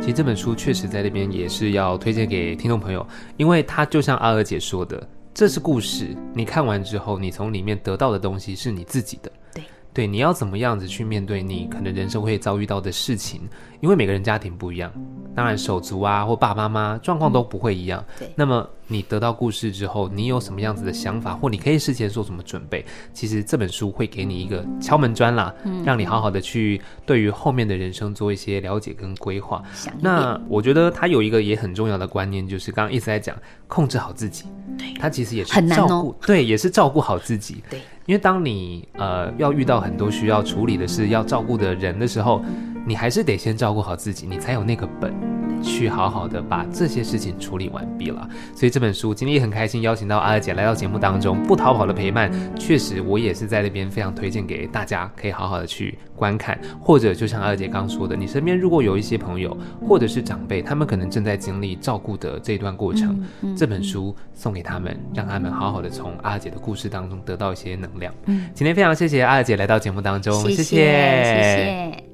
[0.00, 3.06] 其实这本书确实在那边也是要推荐给听众朋友，
[3.36, 9.30] 因为它就像阿娥姐说的，这是故事，你看完之后，你从里面得到的东西是你自己的。
[9.54, 9.62] 对，
[9.92, 13.42] 对，你要怎么样子去面对你可能人生会遭遇到的事情，
[13.80, 14.92] 因为每个人家庭不一样。
[15.34, 18.02] 当然，手足啊，或爸爸妈妈状况都不会一样。
[18.08, 22.84] 嗯、对，那么你得到故事之后，你有什么样子的想法，或你可以事前做什么准备？
[23.12, 29.62] 其实这本书会给你一个敲门砖啦，嗯，让你好好的去对于后面的人生做一些了解跟规划。
[30.00, 34.44] 那我觉得它有一个也很重要的观念，就是刚刚一直在讲控制好自己。
[34.78, 37.62] 对，他其实也是照顾，对，也是照顾好自己。
[37.68, 42.40] 对，因为当你呃要遇到很多需要处理的事，要照顾的人的时候。
[42.86, 45.14] 你还是得先照顾好自己，你才有那个本
[45.62, 48.28] 去好好的把这些事情处理完毕了。
[48.54, 56.58] 所以这本书今天也很开心邀请到阿娥姐来到节目当中，不逃跑的陪伴，确实我也是在那边非常推荐给大家，可以好好的去观看。
[56.80, 63.24] 或者就像阿娥姐刚说的，你身边如果有一些朋友或者是长辈，他们可能正在经历照顾的这段过程，
[63.56, 68.12] 这本书送给他们，让他们好好的从阿娥姐的故事当中得到一些能量。
[68.54, 70.62] 今天非常谢谢阿娥姐来到节目当中，谢谢。
[70.62, 72.13] 谢谢谢谢